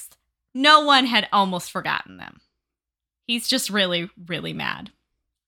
No 0.52 0.84
one 0.84 1.06
had 1.06 1.28
almost 1.32 1.70
forgotten 1.70 2.18
them. 2.18 2.40
He's 3.26 3.48
just 3.48 3.70
really, 3.70 4.10
really 4.26 4.52
mad. 4.52 4.90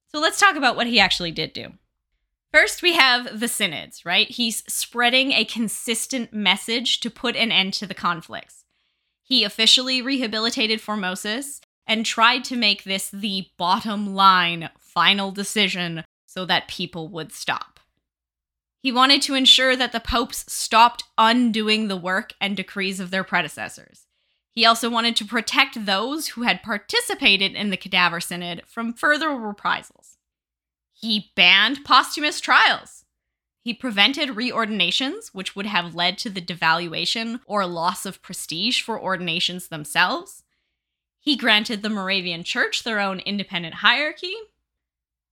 So 0.08 0.18
let's 0.18 0.40
talk 0.40 0.56
about 0.56 0.76
what 0.76 0.86
he 0.86 0.98
actually 0.98 1.32
did 1.32 1.52
do. 1.52 1.74
First, 2.52 2.80
we 2.80 2.94
have 2.94 3.38
the 3.38 3.48
synods, 3.48 4.06
right? 4.06 4.30
He's 4.30 4.64
spreading 4.72 5.32
a 5.32 5.44
consistent 5.44 6.32
message 6.32 7.00
to 7.00 7.10
put 7.10 7.36
an 7.36 7.52
end 7.52 7.74
to 7.74 7.86
the 7.86 7.94
conflicts. 7.94 8.64
He 9.22 9.44
officially 9.44 10.00
rehabilitated 10.00 10.80
Formosus 10.80 11.60
and 11.86 12.06
tried 12.06 12.44
to 12.44 12.56
make 12.56 12.84
this 12.84 13.10
the 13.10 13.48
bottom 13.58 14.14
line 14.14 14.70
final 14.78 15.32
decision 15.32 16.04
so 16.24 16.44
that 16.46 16.68
people 16.68 17.08
would 17.08 17.32
stop. 17.32 17.75
He 18.80 18.92
wanted 18.92 19.22
to 19.22 19.34
ensure 19.34 19.74
that 19.76 19.92
the 19.92 20.00
popes 20.00 20.50
stopped 20.52 21.04
undoing 21.18 21.88
the 21.88 21.96
work 21.96 22.34
and 22.40 22.56
decrees 22.56 23.00
of 23.00 23.10
their 23.10 23.24
predecessors. 23.24 24.06
He 24.50 24.64
also 24.64 24.88
wanted 24.88 25.16
to 25.16 25.24
protect 25.24 25.84
those 25.84 26.28
who 26.28 26.42
had 26.42 26.62
participated 26.62 27.54
in 27.54 27.70
the 27.70 27.76
Cadaver 27.76 28.20
Synod 28.20 28.62
from 28.66 28.94
further 28.94 29.28
reprisals. 29.30 30.16
He 30.92 31.32
banned 31.36 31.84
posthumous 31.84 32.40
trials. 32.40 33.04
He 33.60 33.74
prevented 33.74 34.30
reordinations, 34.30 35.28
which 35.34 35.54
would 35.54 35.66
have 35.66 35.94
led 35.94 36.16
to 36.18 36.30
the 36.30 36.40
devaluation 36.40 37.40
or 37.44 37.66
loss 37.66 38.06
of 38.06 38.22
prestige 38.22 38.80
for 38.80 38.98
ordinations 38.98 39.68
themselves. 39.68 40.42
He 41.18 41.36
granted 41.36 41.82
the 41.82 41.90
Moravian 41.90 42.44
Church 42.44 42.84
their 42.84 43.00
own 43.00 43.18
independent 43.18 43.74
hierarchy. 43.74 44.34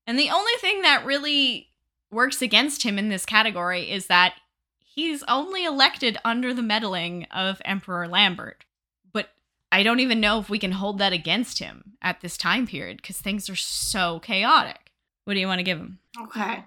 And 0.07 0.19
the 0.19 0.31
only 0.31 0.53
thing 0.61 0.83
that 0.83 1.07
really 1.07 1.69
works 2.15 2.41
against 2.41 2.83
him 2.83 2.99
in 2.99 3.09
this 3.09 3.27
category 3.27 3.91
is 3.91 4.07
that 4.07 4.35
he's 4.79 5.23
only 5.25 5.65
elected 5.65 6.17
under 6.25 6.55
the 6.55 6.63
meddling 6.63 7.25
of 7.25 7.61
Emperor 7.65 8.09
Lambert. 8.09 8.65
But 9.13 9.31
I 9.71 9.83
don't 9.83 10.01
even 10.01 10.21
know 10.21 10.39
if 10.39 10.49
we 10.49 10.59
can 10.59 10.73
hold 10.73 10.99
that 10.99 11.13
against 11.13 11.59
him 11.59 11.93
at 12.01 12.21
this 12.21 12.37
time 12.37 12.67
period 12.67 12.99
because 12.99 13.19
things 13.19 13.51
are 13.51 13.57
so 13.57 14.21
chaotic. 14.21 14.93
What 15.25 15.35
do 15.35 15.41
you 15.41 15.47
want 15.47 15.59
to 15.59 15.65
give 15.65 15.79
him? 15.79 15.99
Okay. 16.23 16.65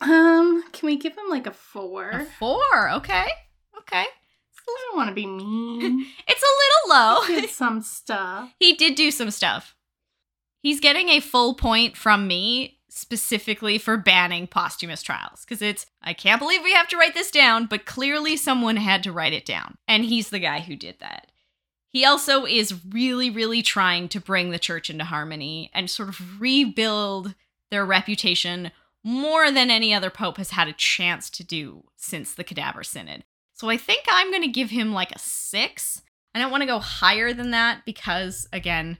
Um, 0.00 0.62
can 0.72 0.86
we 0.86 0.96
give 0.96 1.12
him 1.12 1.28
like 1.28 1.46
a 1.46 1.52
four? 1.52 2.10
A 2.10 2.24
four. 2.24 2.90
Okay. 2.92 3.26
Okay. 3.78 4.06
I 4.70 4.86
don't 4.90 4.96
want 4.96 5.08
to 5.08 5.14
be 5.14 5.26
mean. 5.26 6.06
It's 6.28 6.42
a 6.42 6.90
little 6.90 6.98
low. 6.98 7.22
He 7.22 7.40
did 7.40 7.50
some 7.50 7.80
stuff. 7.82 8.50
he 8.60 8.74
did 8.74 8.94
do 8.94 9.10
some 9.10 9.30
stuff. 9.30 9.74
He's 10.60 10.80
getting 10.80 11.08
a 11.08 11.20
full 11.20 11.54
point 11.54 11.96
from 11.96 12.26
me 12.26 12.77
specifically 12.88 13.78
for 13.78 13.96
banning 13.96 14.46
posthumous 14.46 15.02
trials 15.02 15.44
because 15.44 15.62
it's 15.62 15.86
I 16.02 16.14
can't 16.14 16.40
believe 16.40 16.62
we 16.62 16.72
have 16.72 16.88
to 16.88 16.96
write 16.96 17.14
this 17.14 17.30
down, 17.30 17.66
but 17.66 17.84
clearly 17.84 18.36
someone 18.36 18.76
had 18.76 19.02
to 19.04 19.12
write 19.12 19.32
it 19.32 19.46
down, 19.46 19.76
and 19.86 20.04
he's 20.04 20.30
the 20.30 20.38
guy 20.38 20.60
who 20.60 20.76
did 20.76 20.96
that. 21.00 21.30
He 21.90 22.04
also 22.04 22.44
is 22.44 22.84
really, 22.90 23.30
really 23.30 23.62
trying 23.62 24.08
to 24.10 24.20
bring 24.20 24.50
the 24.50 24.58
church 24.58 24.90
into 24.90 25.04
harmony 25.04 25.70
and 25.72 25.88
sort 25.88 26.10
of 26.10 26.40
rebuild 26.40 27.34
their 27.70 27.84
reputation 27.84 28.70
more 29.02 29.50
than 29.50 29.70
any 29.70 29.94
other 29.94 30.10
pope 30.10 30.36
has 30.36 30.50
had 30.50 30.68
a 30.68 30.72
chance 30.74 31.30
to 31.30 31.44
do 31.44 31.84
since 31.96 32.34
the 32.34 32.44
Cadaver 32.44 32.84
Synod. 32.84 33.24
So 33.54 33.70
I 33.70 33.76
think 33.76 34.04
I'm 34.08 34.30
going 34.30 34.42
to 34.42 34.48
give 34.48 34.70
him 34.70 34.92
like 34.92 35.12
a 35.12 35.18
six. 35.18 36.02
I 36.34 36.38
don't 36.38 36.50
want 36.50 36.62
to 36.62 36.66
go 36.66 36.78
higher 36.78 37.32
than 37.32 37.50
that 37.52 37.84
because, 37.84 38.46
again, 38.52 38.98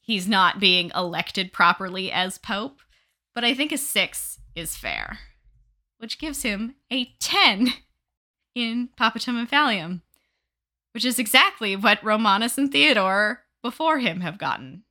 he's 0.00 0.28
not 0.28 0.60
being 0.60 0.90
elected 0.94 1.52
properly 1.52 2.10
as 2.10 2.36
pope. 2.36 2.80
But 3.34 3.44
I 3.44 3.54
think 3.54 3.72
a 3.72 3.78
six 3.78 4.38
is 4.54 4.76
fair, 4.76 5.18
which 5.98 6.18
gives 6.18 6.42
him 6.42 6.76
a 6.90 7.12
10 7.20 7.72
in 8.54 8.90
Papatum 8.96 9.44
Infallium, 9.44 10.02
which 10.92 11.04
is 11.04 11.18
exactly 11.18 11.74
what 11.74 12.04
Romanus 12.04 12.56
and 12.56 12.70
Theodore 12.70 13.44
before 13.62 13.98
him 13.98 14.20
have 14.20 14.38
gotten. 14.38 14.84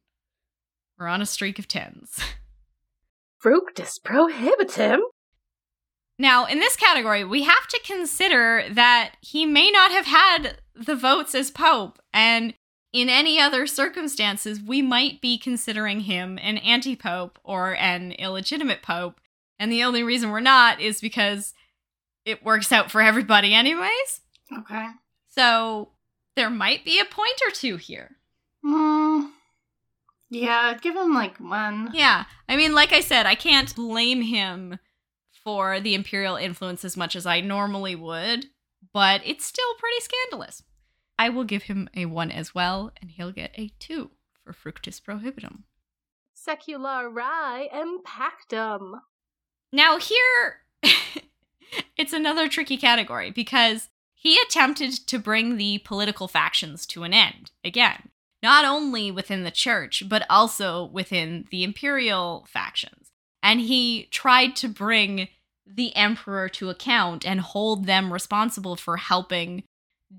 We're 1.00 1.08
on 1.08 1.22
a 1.22 1.26
streak 1.26 1.58
of 1.58 1.68
tens. 1.68 2.20
Fructus 3.40 4.00
prohibitum? 4.00 5.02
Now, 6.20 6.46
in 6.46 6.60
this 6.60 6.76
category, 6.76 7.24
we 7.24 7.44
have 7.44 7.68
to 7.68 7.82
consider 7.84 8.64
that 8.70 9.16
he 9.22 9.46
may 9.46 9.72
not 9.72 9.92
have 9.92 10.06
had 10.06 10.62
the 10.76 10.96
votes 10.96 11.34
as 11.34 11.50
Pope, 11.50 12.00
and 12.14 12.54
in 12.94 13.10
any 13.10 13.40
other 13.40 13.66
circumstances, 13.66 14.62
we 14.62 14.82
might 14.82 15.20
be 15.20 15.38
considering 15.38 16.02
him 16.02 16.38
an 16.42 16.58
anti 16.60 16.96
Pope 16.96 17.40
or 17.44 17.76
an 17.76 18.14
illegitimate 18.14 18.84
Pope. 18.84 19.20
And 19.60 19.72
the 19.72 19.84
only 19.84 20.04
reason 20.04 20.30
we're 20.30 20.40
not 20.40 20.80
is 20.80 21.02
because 21.02 21.54
it 22.24 22.46
works 22.46 22.72
out 22.72 22.92
for 22.92 23.02
everybody, 23.02 23.54
anyways. 23.54 24.22
Okay. 24.60 24.88
So 25.30 25.90
there 26.36 26.50
might 26.50 26.86
be 26.86 27.00
a 27.00 27.06
point 27.06 27.42
or 27.46 27.52
two 27.52 27.78
here. 27.78 28.12
Mm, 28.64 29.32
yeah, 30.30 30.72
I'd 30.72 30.82
give 30.82 30.96
him 30.96 31.14
like 31.14 31.38
one. 31.38 31.90
Yeah. 31.94 32.26
I 32.48 32.56
mean, 32.56 32.74
like 32.74 32.94
I 32.94 33.02
said, 33.02 33.26
I 33.26 33.36
can't 33.36 33.76
blame 33.76 34.22
him 34.22 34.80
for 35.44 35.80
the 35.80 35.96
imperial 35.96 36.36
influence 36.36 36.86
as 36.86 36.96
much 36.96 37.16
as 37.16 37.26
I 37.26 37.42
normally 37.42 37.96
would, 37.96 38.48
but 38.94 39.22
it's 39.26 39.46
still 39.46 39.74
pretty 39.78 40.00
scandalous. 40.00 40.64
I 41.18 41.30
will 41.30 41.44
give 41.44 41.64
him 41.64 41.90
a 41.96 42.06
1 42.06 42.32
as 42.32 42.56
well, 42.56 42.92
and 43.02 43.12
he'll 43.12 43.32
get 43.32 43.52
a 43.56 43.72
2 43.80 44.12
for 44.44 44.54
Fructus 44.54 45.00
Prohibitum. 45.00 45.64
Seculari 46.36 47.70
impactum. 47.72 49.00
Now, 49.72 49.98
here, 49.98 50.62
it's 51.98 52.14
another 52.14 52.50
tricky 52.50 52.78
category 52.78 53.32
because 53.32 53.90
he 54.14 54.40
attempted 54.40 54.94
to 55.08 55.20
bring 55.20 55.58
the 55.58 55.80
political 55.80 56.28
factions 56.28 56.86
to 56.88 57.04
an 57.04 57.14
end. 57.14 57.52
Again, 57.64 58.10
not 58.42 58.66
only 58.66 59.10
within 59.10 59.44
the 59.44 59.52
church, 59.52 60.04
but 60.08 60.26
also 60.30 60.86
within 60.86 61.46
the 61.50 61.64
imperial 61.64 62.46
factions. 62.50 63.12
And 63.42 63.62
he 63.62 64.08
tried 64.12 64.56
to 64.58 64.68
bring 64.68 65.30
the 65.66 65.96
emperor 65.96 66.50
to 66.50 66.70
account 66.70 67.26
and 67.26 67.40
hold 67.40 67.86
them 67.86 68.12
responsible 68.12 68.76
for 68.76 68.98
helping 68.98 69.64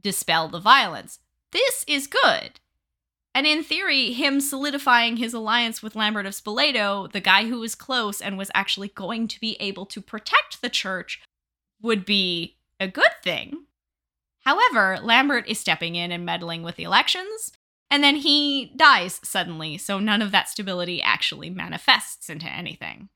dispel 0.02 0.48
the 0.48 0.60
violence. 0.60 1.18
This 1.52 1.84
is 1.86 2.06
good. 2.06 2.60
And 3.34 3.46
in 3.46 3.64
theory, 3.64 4.12
him 4.12 4.40
solidifying 4.40 5.16
his 5.16 5.34
alliance 5.34 5.82
with 5.82 5.96
Lambert 5.96 6.26
of 6.26 6.34
Spoleto, 6.34 7.10
the 7.10 7.20
guy 7.20 7.46
who 7.46 7.58
was 7.58 7.74
close 7.74 8.20
and 8.20 8.38
was 8.38 8.50
actually 8.54 8.88
going 8.88 9.26
to 9.28 9.40
be 9.40 9.56
able 9.58 9.86
to 9.86 10.00
protect 10.00 10.62
the 10.62 10.68
church, 10.68 11.20
would 11.82 12.04
be 12.04 12.56
a 12.78 12.86
good 12.86 13.10
thing. 13.22 13.64
However, 14.44 14.98
Lambert 15.02 15.48
is 15.48 15.58
stepping 15.58 15.96
in 15.96 16.12
and 16.12 16.24
meddling 16.24 16.62
with 16.62 16.76
the 16.76 16.84
elections, 16.84 17.52
and 17.90 18.04
then 18.04 18.16
he 18.16 18.72
dies 18.76 19.20
suddenly, 19.24 19.78
so 19.78 19.98
none 19.98 20.22
of 20.22 20.30
that 20.30 20.48
stability 20.48 21.02
actually 21.02 21.50
manifests 21.50 22.28
into 22.30 22.46
anything. 22.46 23.08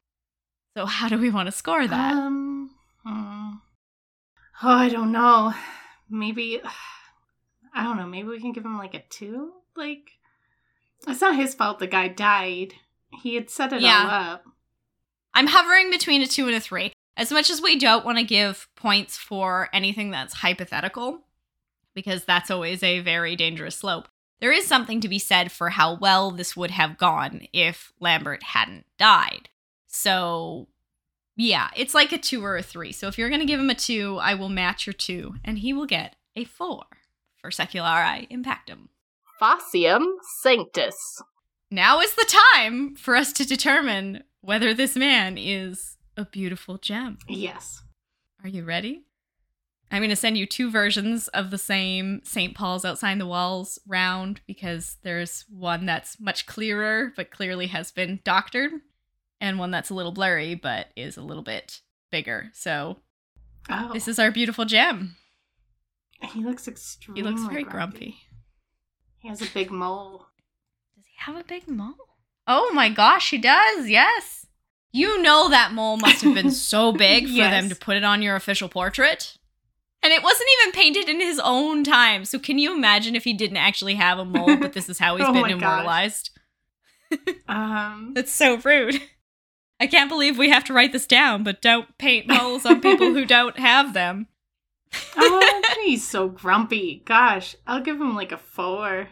So, 0.77 0.87
how 0.87 1.09
do 1.09 1.19
we 1.19 1.31
want 1.31 1.47
to 1.47 1.53
score 1.53 1.87
that? 1.87 2.13
Um, 2.15 2.71
hmm. 3.05 3.51
Oh, 4.63 4.69
I 4.69 4.89
don't 4.89 5.13
know. 5.13 5.55
Maybe, 6.11 6.61
I 7.75 7.83
don't 7.85 7.97
know. 7.97 8.07
Maybe 8.07 8.29
we 8.29 8.41
can 8.41 8.53
give 8.53 8.65
him 8.65 8.79
like 8.79 8.95
a 8.95 9.03
two? 9.11 9.53
Like, 9.77 10.11
it's 11.07 11.21
not 11.21 11.37
his 11.37 11.55
fault 11.55 11.79
the 11.79 11.87
guy 11.87 12.09
died. 12.09 12.75
He 13.23 13.35
had 13.35 13.51
set 13.51 13.73
it 13.73 13.81
Yeah. 13.81 14.03
all 14.05 14.11
up. 14.33 14.45
I'm 15.35 15.47
hovering 15.49 15.91
between 15.91 16.23
a 16.23 16.27
two 16.27 16.47
and 16.47 16.55
a 16.57 16.61
three. 16.61 16.93
As 17.17 17.33
much 17.33 17.51
as 17.51 17.61
we 17.61 17.79
don't 17.79 18.05
want 18.05 18.19
to 18.19 18.25
give 18.25 18.69
points 18.77 19.17
for 19.17 19.69
anything 19.73 20.11
that's 20.11 20.35
hypothetical, 20.35 21.23
because 21.95 22.25
that's 22.25 22.51
always 22.51 22.83
a 22.83 23.01
very 23.01 23.35
dangerous 23.37 23.77
slope, 23.77 24.09
there 24.41 24.53
is 24.53 24.67
something 24.67 25.01
to 25.01 25.09
be 25.09 25.19
said 25.19 25.51
for 25.51 25.71
how 25.71 25.97
well 25.97 26.31
this 26.31 26.57
would 26.57 26.71
have 26.71 26.97
gone 26.97 27.47
if 27.53 27.93
Lambert 27.99 28.43
hadn't 28.45 28.87
died. 28.97 29.49
So, 29.89 30.69
yeah, 31.39 31.69
it's 31.77 31.95
like 31.95 32.13
a 32.13 32.19
two 32.19 32.45
or 32.45 32.57
a 32.57 32.63
three. 32.63 32.91
So 32.91 33.07
if 33.07 33.17
you're 33.17 33.29
going 33.29 33.41
to 33.41 33.47
give 33.47 33.61
him 33.61 33.71
a 33.71 33.75
two, 33.75 34.19
I 34.21 34.35
will 34.35 34.49
match 34.49 34.87
your 34.87 34.93
two, 34.93 35.37
and 35.45 35.59
he 35.59 35.73
will 35.73 35.87
get 35.87 36.17
a 36.35 36.45
four 36.45 36.83
for 37.37 37.51
Seculari 37.51 38.29
Impactum. 38.29 38.89
Facium 39.41 40.05
sanctus. 40.43 41.23
Now 41.71 42.01
is 42.01 42.13
the 42.15 42.29
time 42.59 42.97
for 42.97 43.15
us 43.15 43.33
to 43.35 43.47
determine 43.47 44.25
whether 44.41 44.75
this 44.75 44.97
man 44.97 45.39
is 45.39 45.97
a 46.17 46.25
beautiful 46.25 46.77
gem. 46.77 47.19
Yes. 47.29 47.83
Are 48.43 48.49
you 48.49 48.65
ready? 48.65 49.05
I'm 49.93 50.01
going 50.01 50.11
to 50.11 50.17
send 50.17 50.37
you 50.37 50.45
two 50.45 50.71
versions 50.73 51.29
of 51.29 51.51
the 51.51 51.59
same 51.59 52.21
St. 52.25 52.55
Paul's 52.55 52.85
Outside 52.85 53.19
the 53.19 53.27
Walls 53.27 53.79
round 53.87 54.41
because 54.47 54.97
there's 55.03 55.45
one 55.49 55.87
that's 55.87 56.21
much 56.21 56.47
clearer 56.47 57.13
but 57.17 57.31
clearly 57.31 57.69
has 57.69 57.93
been 57.93 58.21
doctored, 58.25 58.73
and 59.41 59.59
one 59.59 59.71
that's 59.71 59.91
a 59.91 59.95
little 59.95 60.13
blurry 60.13 60.55
but 60.55 60.89
is 60.97 61.17
a 61.17 61.23
little 61.23 61.43
bit 61.43 61.81
bigger. 62.11 62.51
So, 62.55 62.99
Oh, 63.71 63.91
this 63.93 64.09
is 64.09 64.19
our 64.19 64.31
beautiful 64.31 64.65
gem. 64.65 65.17
he 66.33 66.43
looks 66.45 66.67
extremely. 66.67 67.21
He 67.23 67.29
looks 67.29 67.43
very 67.43 67.65
grumpy. 67.65 68.17
He 69.19 69.29
has 69.29 69.43
a 69.43 69.47
big 69.53 69.71
mole. 69.71 70.27
Does 70.97 71.05
he 71.07 71.13
have 71.19 71.37
a 71.37 71.45
big 71.45 71.69
mole? 71.69 71.95
Oh 72.47 72.73
my 72.73 72.89
gosh, 72.89 73.31
he 73.31 73.39
does. 73.39 73.89
Yes. 73.89 74.47
You 74.91 75.21
know 75.21 75.51
that 75.51 75.73
mole 75.73 75.99
must 75.99 76.23
have 76.23 76.35
been 76.35 76.51
so 76.51 76.93
big 77.07 77.25
for 77.27 77.33
Yes. 77.33 77.51
them 77.53 77.69
to 77.69 77.77
put 77.77 77.97
it 77.99 78.05
on 78.05 78.23
your 78.23 78.37
official 78.37 78.69
portrait. 78.71 79.37
And 80.03 80.13
it 80.13 80.23
wasn't 80.23 80.49
even 80.63 80.73
painted 80.73 81.09
in 81.09 81.21
his 81.21 81.41
own 81.45 81.85
time. 81.85 82.25
So 82.25 82.39
can 82.39 82.59
you 82.59 82.75
imagine 82.75 83.15
if 83.17 83.25
he 83.25 83.35
didn't 83.35 83.57
actually 83.59 83.97
have 83.97 84.19
a 84.19 84.25
mole, 84.25 84.57
but 84.57 84.73
this 84.73 84.89
is 84.89 84.99
how 85.01 85.17
he's 85.17 85.27
Oh 85.29 85.33
been 85.33 85.51
immortalized? 85.51 86.31
Um, 87.49 88.13
That's 88.15 88.33
so 88.33 88.57
rude. 88.59 89.01
I 89.81 89.87
can't 89.87 90.09
believe 90.11 90.37
we 90.39 90.51
have 90.51 90.65
to 90.65 90.73
write 90.73 90.93
this 90.93 91.07
down, 91.07 91.45
but 91.45 91.63
don't 91.63 91.97
paint 91.99 92.27
moles 92.27 92.67
on 92.67 92.81
people 92.81 93.13
who 93.15 93.25
don't 93.27 93.59
have 93.59 93.95
them. 93.95 94.27
oh, 95.17 95.63
he's 95.85 96.09
so 96.09 96.29
grumpy. 96.29 97.03
Gosh, 97.05 97.55
I'll 97.67 97.81
give 97.83 98.01
him 98.01 98.15
like 98.17 98.33
a 98.33 98.39
four. 98.39 99.09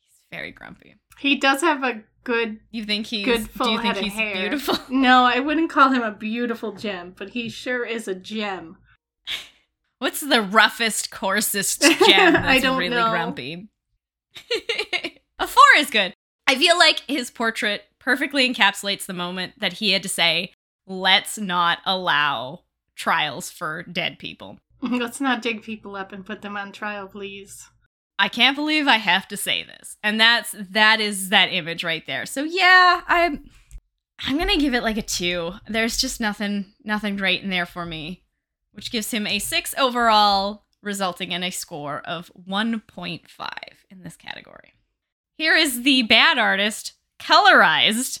He's 0.00 0.20
very 0.32 0.50
grumpy. 0.52 0.94
He 1.18 1.36
does 1.36 1.60
have 1.62 1.82
a 1.84 2.02
good. 2.24 2.60
You 2.70 2.84
think 2.84 3.06
he's 3.06 3.26
Good 3.26 3.50
full 3.50 3.66
do 3.66 3.72
you 3.72 3.78
think 3.80 3.94
head 3.96 3.98
of 3.98 4.04
he's 4.04 4.12
hair. 4.14 4.34
beautiful? 4.34 4.78
No, 4.88 5.24
I 5.24 5.40
wouldn't 5.40 5.70
call 5.70 5.90
him 5.90 6.02
a 6.02 6.10
beautiful 6.12 6.72
gem, 6.72 7.14
but 7.16 7.30
he 7.30 7.48
sure 7.48 7.84
is 7.84 8.08
a 8.08 8.14
gem. 8.14 8.76
What's 9.98 10.20
the 10.20 10.40
roughest, 10.40 11.10
coarsest 11.10 11.82
gem 11.82 12.32
that's 12.34 12.46
I 12.46 12.58
don't 12.60 12.78
really 12.78 12.94
know. 12.96 13.10
grumpy? 13.10 13.68
a 15.38 15.46
four 15.46 15.62
is 15.78 15.90
good. 15.90 16.14
I 16.46 16.54
feel 16.54 16.78
like 16.78 17.00
his 17.08 17.30
portrait 17.30 17.82
perfectly 18.08 18.48
encapsulates 18.48 19.04
the 19.04 19.12
moment 19.12 19.52
that 19.58 19.74
he 19.74 19.90
had 19.90 20.02
to 20.02 20.08
say, 20.08 20.50
let's 20.86 21.36
not 21.36 21.80
allow 21.84 22.60
trials 22.96 23.50
for 23.50 23.82
dead 23.82 24.18
people. 24.18 24.58
Let's 24.80 25.20
not 25.20 25.42
dig 25.42 25.62
people 25.62 25.94
up 25.94 26.10
and 26.10 26.24
put 26.24 26.40
them 26.40 26.56
on 26.56 26.72
trial, 26.72 27.06
please. 27.06 27.68
I 28.18 28.28
can't 28.28 28.56
believe 28.56 28.88
I 28.88 28.96
have 28.96 29.28
to 29.28 29.36
say 29.36 29.62
this. 29.62 29.98
And 30.02 30.18
that's 30.18 30.54
that 30.70 31.02
is 31.02 31.28
that 31.28 31.52
image 31.52 31.84
right 31.84 32.06
there. 32.06 32.24
So 32.24 32.44
yeah, 32.44 33.02
I'm 33.06 33.44
I'm 34.20 34.36
going 34.36 34.48
to 34.48 34.56
give 34.56 34.72
it 34.72 34.82
like 34.82 34.96
a 34.96 35.02
2. 35.02 35.52
There's 35.68 35.98
just 35.98 36.18
nothing 36.18 36.72
nothing 36.82 37.16
great 37.16 37.42
in 37.42 37.50
there 37.50 37.66
for 37.66 37.84
me, 37.84 38.22
which 38.72 38.90
gives 38.90 39.10
him 39.10 39.26
a 39.26 39.38
6 39.38 39.74
overall, 39.76 40.64
resulting 40.82 41.32
in 41.32 41.42
a 41.42 41.50
score 41.50 42.00
of 42.06 42.32
1.5 42.48 43.20
in 43.90 44.02
this 44.02 44.16
category. 44.16 44.72
Here 45.36 45.54
is 45.54 45.82
the 45.82 46.02
bad 46.04 46.38
artist 46.38 46.94
colorized. 47.18 48.20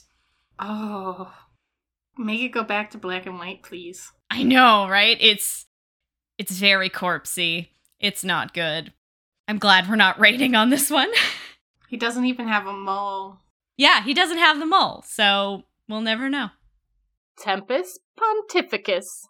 Oh. 0.58 1.32
Make 2.16 2.40
it 2.40 2.48
go 2.48 2.64
back 2.64 2.90
to 2.90 2.98
black 2.98 3.26
and 3.26 3.38
white, 3.38 3.62
please. 3.62 4.10
I 4.30 4.42
know, 4.42 4.88
right? 4.88 5.16
It's 5.20 5.66
it's 6.36 6.52
very 6.52 6.90
corpsey. 6.90 7.68
It's 8.00 8.24
not 8.24 8.54
good. 8.54 8.92
I'm 9.46 9.58
glad 9.58 9.88
we're 9.88 9.96
not 9.96 10.20
rating 10.20 10.54
on 10.54 10.70
this 10.70 10.90
one. 10.90 11.10
He 11.88 11.96
doesn't 11.96 12.26
even 12.26 12.48
have 12.48 12.66
a 12.66 12.72
mole. 12.74 13.38
Yeah, 13.78 14.02
he 14.02 14.12
doesn't 14.12 14.36
have 14.36 14.58
the 14.58 14.66
mole, 14.66 15.02
so 15.06 15.62
we'll 15.88 16.02
never 16.02 16.28
know. 16.28 16.50
Tempus 17.38 17.98
Pontificus. 18.20 19.24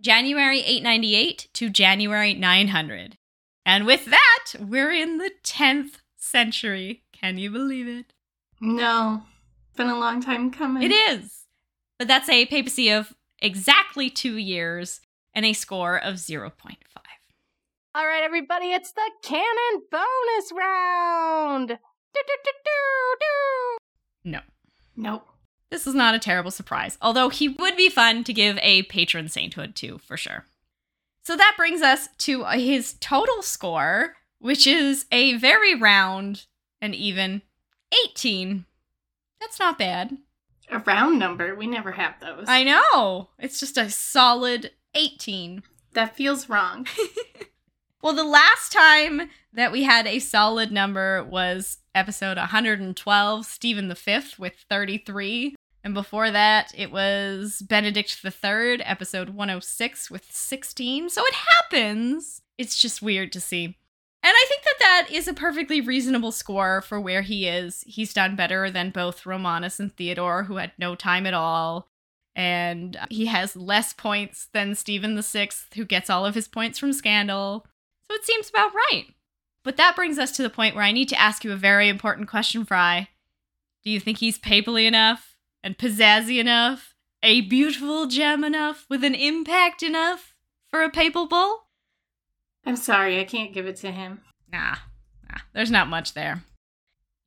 January 0.00 0.60
898 0.60 1.48
to 1.52 1.68
January 1.68 2.32
900. 2.32 3.18
And 3.66 3.84
with 3.84 4.06
that, 4.06 4.54
we're 4.58 4.90
in 4.90 5.18
the 5.18 5.32
10th 5.44 5.98
century. 6.16 7.04
Can 7.12 7.36
you 7.36 7.50
believe 7.50 7.86
it? 7.86 8.14
No. 8.62 9.24
It's 9.66 9.76
been 9.76 9.88
a 9.88 9.98
long 9.98 10.22
time 10.22 10.52
coming. 10.52 10.84
It 10.84 10.92
is. 10.92 11.46
But 11.98 12.06
that's 12.06 12.28
a 12.28 12.46
papacy 12.46 12.90
of 12.90 13.12
exactly 13.40 14.08
two 14.08 14.36
years 14.36 15.00
and 15.34 15.44
a 15.44 15.52
score 15.52 15.96
of 15.96 16.14
0.5. 16.14 16.52
All 17.94 18.06
right, 18.06 18.22
everybody, 18.22 18.72
it's 18.72 18.92
the 18.92 19.10
canon 19.22 19.82
bonus 19.90 20.52
round. 20.56 21.68
Do, 21.68 21.74
do, 22.14 22.34
do, 22.44 22.50
do, 22.64 23.16
do. 23.20 24.30
No. 24.30 24.40
Nope. 24.96 25.28
This 25.70 25.86
is 25.86 25.94
not 25.94 26.14
a 26.14 26.18
terrible 26.18 26.50
surprise, 26.50 26.96
although 27.02 27.30
he 27.30 27.48
would 27.48 27.76
be 27.76 27.88
fun 27.88 28.24
to 28.24 28.32
give 28.32 28.58
a 28.62 28.84
patron 28.84 29.28
sainthood 29.28 29.74
to 29.76 29.98
for 29.98 30.16
sure. 30.16 30.44
So 31.24 31.36
that 31.36 31.54
brings 31.56 31.82
us 31.82 32.08
to 32.18 32.44
his 32.44 32.94
total 33.00 33.42
score, 33.42 34.14
which 34.38 34.66
is 34.66 35.06
a 35.10 35.36
very 35.36 35.74
round 35.74 36.46
and 36.80 36.94
even 36.94 37.42
18. 38.04 38.64
That's 39.40 39.58
not 39.58 39.78
bad. 39.78 40.16
A 40.70 40.78
round 40.78 41.18
number. 41.18 41.54
We 41.54 41.66
never 41.66 41.92
have 41.92 42.14
those. 42.20 42.44
I 42.48 42.64
know. 42.64 43.30
It's 43.38 43.60
just 43.60 43.76
a 43.76 43.90
solid 43.90 44.70
18. 44.94 45.62
that 45.94 46.16
feels 46.16 46.48
wrong. 46.48 46.86
Well, 48.02 48.14
the 48.14 48.24
last 48.24 48.72
time 48.72 49.30
that 49.52 49.70
we 49.70 49.84
had 49.84 50.08
a 50.08 50.18
solid 50.18 50.72
number 50.72 51.22
was 51.22 51.78
episode 51.94 52.36
112, 52.36 53.46
Stephen 53.46 53.94
V 53.94 54.20
with 54.38 54.54
33. 54.68 55.54
And 55.84 55.94
before 55.94 56.32
that, 56.32 56.72
it 56.76 56.90
was 56.90 57.62
Benedict 57.62 58.20
III, 58.24 58.82
episode 58.82 59.30
106 59.30 60.10
with 60.10 60.24
16. 60.32 61.10
So 61.10 61.22
it 61.24 61.34
happens. 61.34 62.42
It's 62.58 62.76
just 62.76 63.02
weird 63.02 63.30
to 63.32 63.40
see. 63.40 63.78
And 64.24 64.32
I 64.32 64.44
think 64.48 64.62
that 64.62 64.78
that 64.78 65.08
is 65.10 65.26
a 65.26 65.34
perfectly 65.34 65.80
reasonable 65.80 66.30
score 66.30 66.80
for 66.80 67.00
where 67.00 67.22
he 67.22 67.48
is. 67.48 67.82
He's 67.86 68.14
done 68.14 68.36
better 68.36 68.70
than 68.70 68.90
both 68.90 69.26
Romanus 69.26 69.80
and 69.80 69.94
Theodore, 69.94 70.44
who 70.44 70.56
had 70.56 70.72
no 70.78 70.94
time 70.94 71.26
at 71.26 71.34
all. 71.34 71.88
And 72.36 72.96
he 73.10 73.26
has 73.26 73.56
less 73.56 73.92
points 73.92 74.48
than 74.52 74.76
Stephen 74.76 75.20
VI, 75.20 75.50
who 75.74 75.84
gets 75.84 76.08
all 76.08 76.24
of 76.24 76.36
his 76.36 76.46
points 76.46 76.78
from 76.78 76.92
Scandal. 76.92 77.66
So 78.08 78.14
it 78.14 78.24
seems 78.24 78.48
about 78.48 78.74
right. 78.74 79.06
But 79.64 79.76
that 79.76 79.96
brings 79.96 80.18
us 80.18 80.32
to 80.36 80.42
the 80.42 80.50
point 80.50 80.74
where 80.74 80.84
I 80.84 80.92
need 80.92 81.08
to 81.10 81.20
ask 81.20 81.44
you 81.44 81.52
a 81.52 81.56
very 81.56 81.88
important 81.88 82.28
question, 82.28 82.64
Fry. 82.64 83.08
Do 83.84 83.90
you 83.90 83.98
think 83.98 84.18
he's 84.18 84.38
papally 84.38 84.86
enough 84.86 85.36
and 85.64 85.76
pizzazzy 85.76 86.38
enough, 86.38 86.94
a 87.22 87.40
beautiful 87.42 88.06
gem 88.06 88.44
enough, 88.44 88.86
with 88.88 89.02
an 89.02 89.14
impact 89.14 89.82
enough 89.82 90.34
for 90.68 90.82
a 90.82 90.90
papal 90.90 91.26
bull? 91.26 91.61
I'm 92.64 92.76
sorry, 92.76 93.20
I 93.20 93.24
can't 93.24 93.52
give 93.52 93.66
it 93.66 93.76
to 93.76 93.90
him. 93.90 94.20
Nah, 94.52 94.76
nah, 95.28 95.38
there's 95.52 95.70
not 95.70 95.88
much 95.88 96.14
there. 96.14 96.44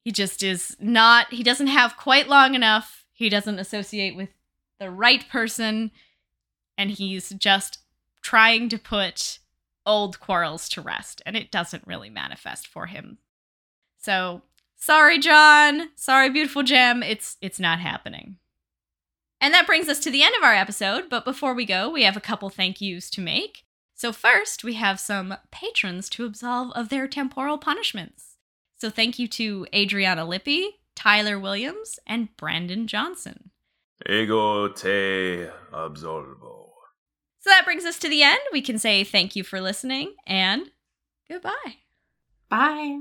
He 0.03 0.11
just 0.11 0.43
is 0.43 0.77
not, 0.79 1.33
he 1.33 1.43
doesn't 1.43 1.67
have 1.67 1.97
quite 1.97 2.29
long 2.29 2.53
enough. 2.53 3.05
He 3.11 3.27
doesn't 3.27 3.59
associate 3.59 4.15
with 4.15 4.29
the 4.79 4.91
right 4.91 5.27
person. 5.27 5.91
And 6.77 6.91
he's 6.91 7.29
just 7.29 7.79
trying 8.21 8.69
to 8.69 8.77
put 8.77 9.39
old 9.85 10.19
quarrels 10.19 10.69
to 10.69 10.81
rest. 10.81 11.21
And 11.25 11.35
it 11.35 11.51
doesn't 11.51 11.87
really 11.87 12.09
manifest 12.09 12.67
for 12.67 12.85
him. 12.85 13.17
So, 13.97 14.43
sorry, 14.75 15.17
John. 15.17 15.89
Sorry, 15.95 16.29
beautiful 16.29 16.63
gem. 16.63 17.01
It's, 17.01 17.37
it's 17.41 17.59
not 17.59 17.79
happening. 17.79 18.37
And 19.41 19.53
that 19.53 19.67
brings 19.67 19.89
us 19.89 19.99
to 20.01 20.11
the 20.11 20.23
end 20.23 20.35
of 20.37 20.43
our 20.43 20.53
episode. 20.53 21.09
But 21.09 21.25
before 21.25 21.55
we 21.55 21.65
go, 21.65 21.89
we 21.89 22.03
have 22.03 22.17
a 22.17 22.21
couple 22.21 22.49
thank 22.49 22.79
yous 22.79 23.09
to 23.11 23.21
make. 23.21 23.64
So, 23.97 24.11
first, 24.11 24.63
we 24.65 24.73
have 24.73 24.99
some 24.99 25.35
patrons 25.51 26.09
to 26.09 26.25
absolve 26.25 26.71
of 26.73 26.89
their 26.89 27.07
temporal 27.07 27.57
punishments. 27.57 28.35
So, 28.77 28.89
thank 28.89 29.17
you 29.17 29.27
to 29.29 29.65
Adriana 29.73 30.25
Lippi, 30.25 30.81
Tyler 30.95 31.39
Williams, 31.39 31.97
and 32.05 32.35
Brandon 32.35 32.87
Johnson. 32.87 33.51
Ego 34.07 34.67
te 34.67 35.47
absolvo. 35.71 36.71
So, 37.39 37.49
that 37.49 37.63
brings 37.63 37.85
us 37.85 37.97
to 37.99 38.09
the 38.09 38.21
end. 38.21 38.39
We 38.51 38.61
can 38.61 38.77
say 38.77 39.05
thank 39.05 39.33
you 39.35 39.45
for 39.45 39.61
listening 39.61 40.15
and 40.27 40.71
goodbye. 41.29 41.77
Bye. 42.49 42.99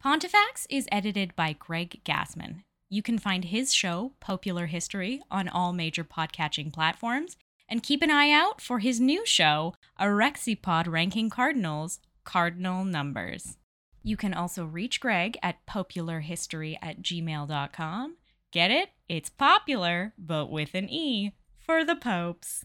Pontifex 0.00 0.66
is 0.70 0.88
edited 0.90 1.36
by 1.36 1.52
Greg 1.52 2.00
Gassman. 2.04 2.64
You 2.88 3.02
can 3.02 3.18
find 3.18 3.44
his 3.44 3.74
show, 3.74 4.12
Popular 4.20 4.66
History, 4.66 5.22
on 5.30 5.48
all 5.48 5.72
major 5.72 6.04
podcatching 6.04 6.72
platforms, 6.72 7.36
and 7.68 7.82
keep 7.82 8.02
an 8.02 8.10
eye 8.10 8.30
out 8.30 8.60
for 8.60 8.78
his 8.78 9.00
new 9.00 9.24
show, 9.26 9.74
Arexipod 10.00 10.86
Ranking 10.88 11.30
Cardinals, 11.30 11.98
Cardinal 12.24 12.84
Numbers. 12.84 13.56
You 14.02 14.16
can 14.16 14.34
also 14.34 14.64
reach 14.64 15.00
Greg 15.00 15.38
at 15.42 15.64
popeularhistory 15.66 16.76
at 16.82 17.02
gmail.com. 17.02 18.16
Get 18.52 18.70
it? 18.70 18.90
It's 19.08 19.30
popular, 19.30 20.12
but 20.18 20.50
with 20.50 20.74
an 20.74 20.88
E 20.88 21.32
for 21.58 21.84
the 21.84 21.96
popes. 21.96 22.64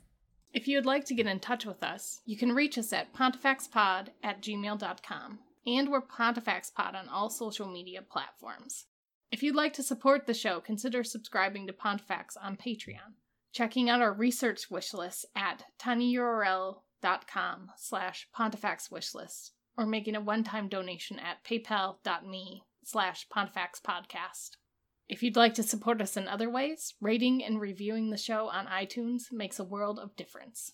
If 0.53 0.67
you 0.67 0.77
would 0.77 0.85
like 0.85 1.05
to 1.05 1.13
get 1.13 1.27
in 1.27 1.39
touch 1.39 1.65
with 1.65 1.83
us, 1.83 2.21
you 2.25 2.35
can 2.35 2.53
reach 2.53 2.77
us 2.77 2.91
at 2.91 3.13
pontifexpod 3.13 4.09
at 4.23 4.41
gmail.com. 4.41 5.39
And 5.67 5.89
we're 5.89 6.01
PontifexPod 6.01 6.95
on 6.95 7.07
all 7.09 7.29
social 7.29 7.67
media 7.67 8.01
platforms. 8.01 8.85
If 9.31 9.43
you'd 9.43 9.55
like 9.55 9.73
to 9.73 9.83
support 9.83 10.25
the 10.25 10.33
show, 10.33 10.59
consider 10.59 11.03
subscribing 11.03 11.67
to 11.67 11.73
Pontifex 11.73 12.35
on 12.35 12.57
Patreon, 12.57 13.13
checking 13.51 13.89
out 13.89 14.01
our 14.01 14.13
research 14.13 14.69
wish 14.69 14.93
list 14.93 15.25
at 15.35 15.63
tinyurl.com 15.81 17.71
slash 17.77 18.27
pontifexwishlist, 18.37 19.51
or 19.77 19.85
making 19.85 20.15
a 20.15 20.21
one-time 20.21 20.67
donation 20.67 21.19
at 21.19 21.43
paypal.me 21.43 22.63
slash 22.83 23.27
pontifexpodcast. 23.35 24.51
If 25.07 25.23
you'd 25.23 25.35
like 25.35 25.55
to 25.55 25.63
support 25.63 26.01
us 26.01 26.15
in 26.17 26.27
other 26.27 26.49
ways, 26.49 26.93
rating 27.01 27.43
and 27.43 27.59
reviewing 27.59 28.11
the 28.11 28.17
show 28.17 28.47
on 28.47 28.67
iTunes 28.67 29.31
makes 29.31 29.57
a 29.57 29.63
world 29.63 29.97
of 29.97 30.15
difference. 30.15 30.73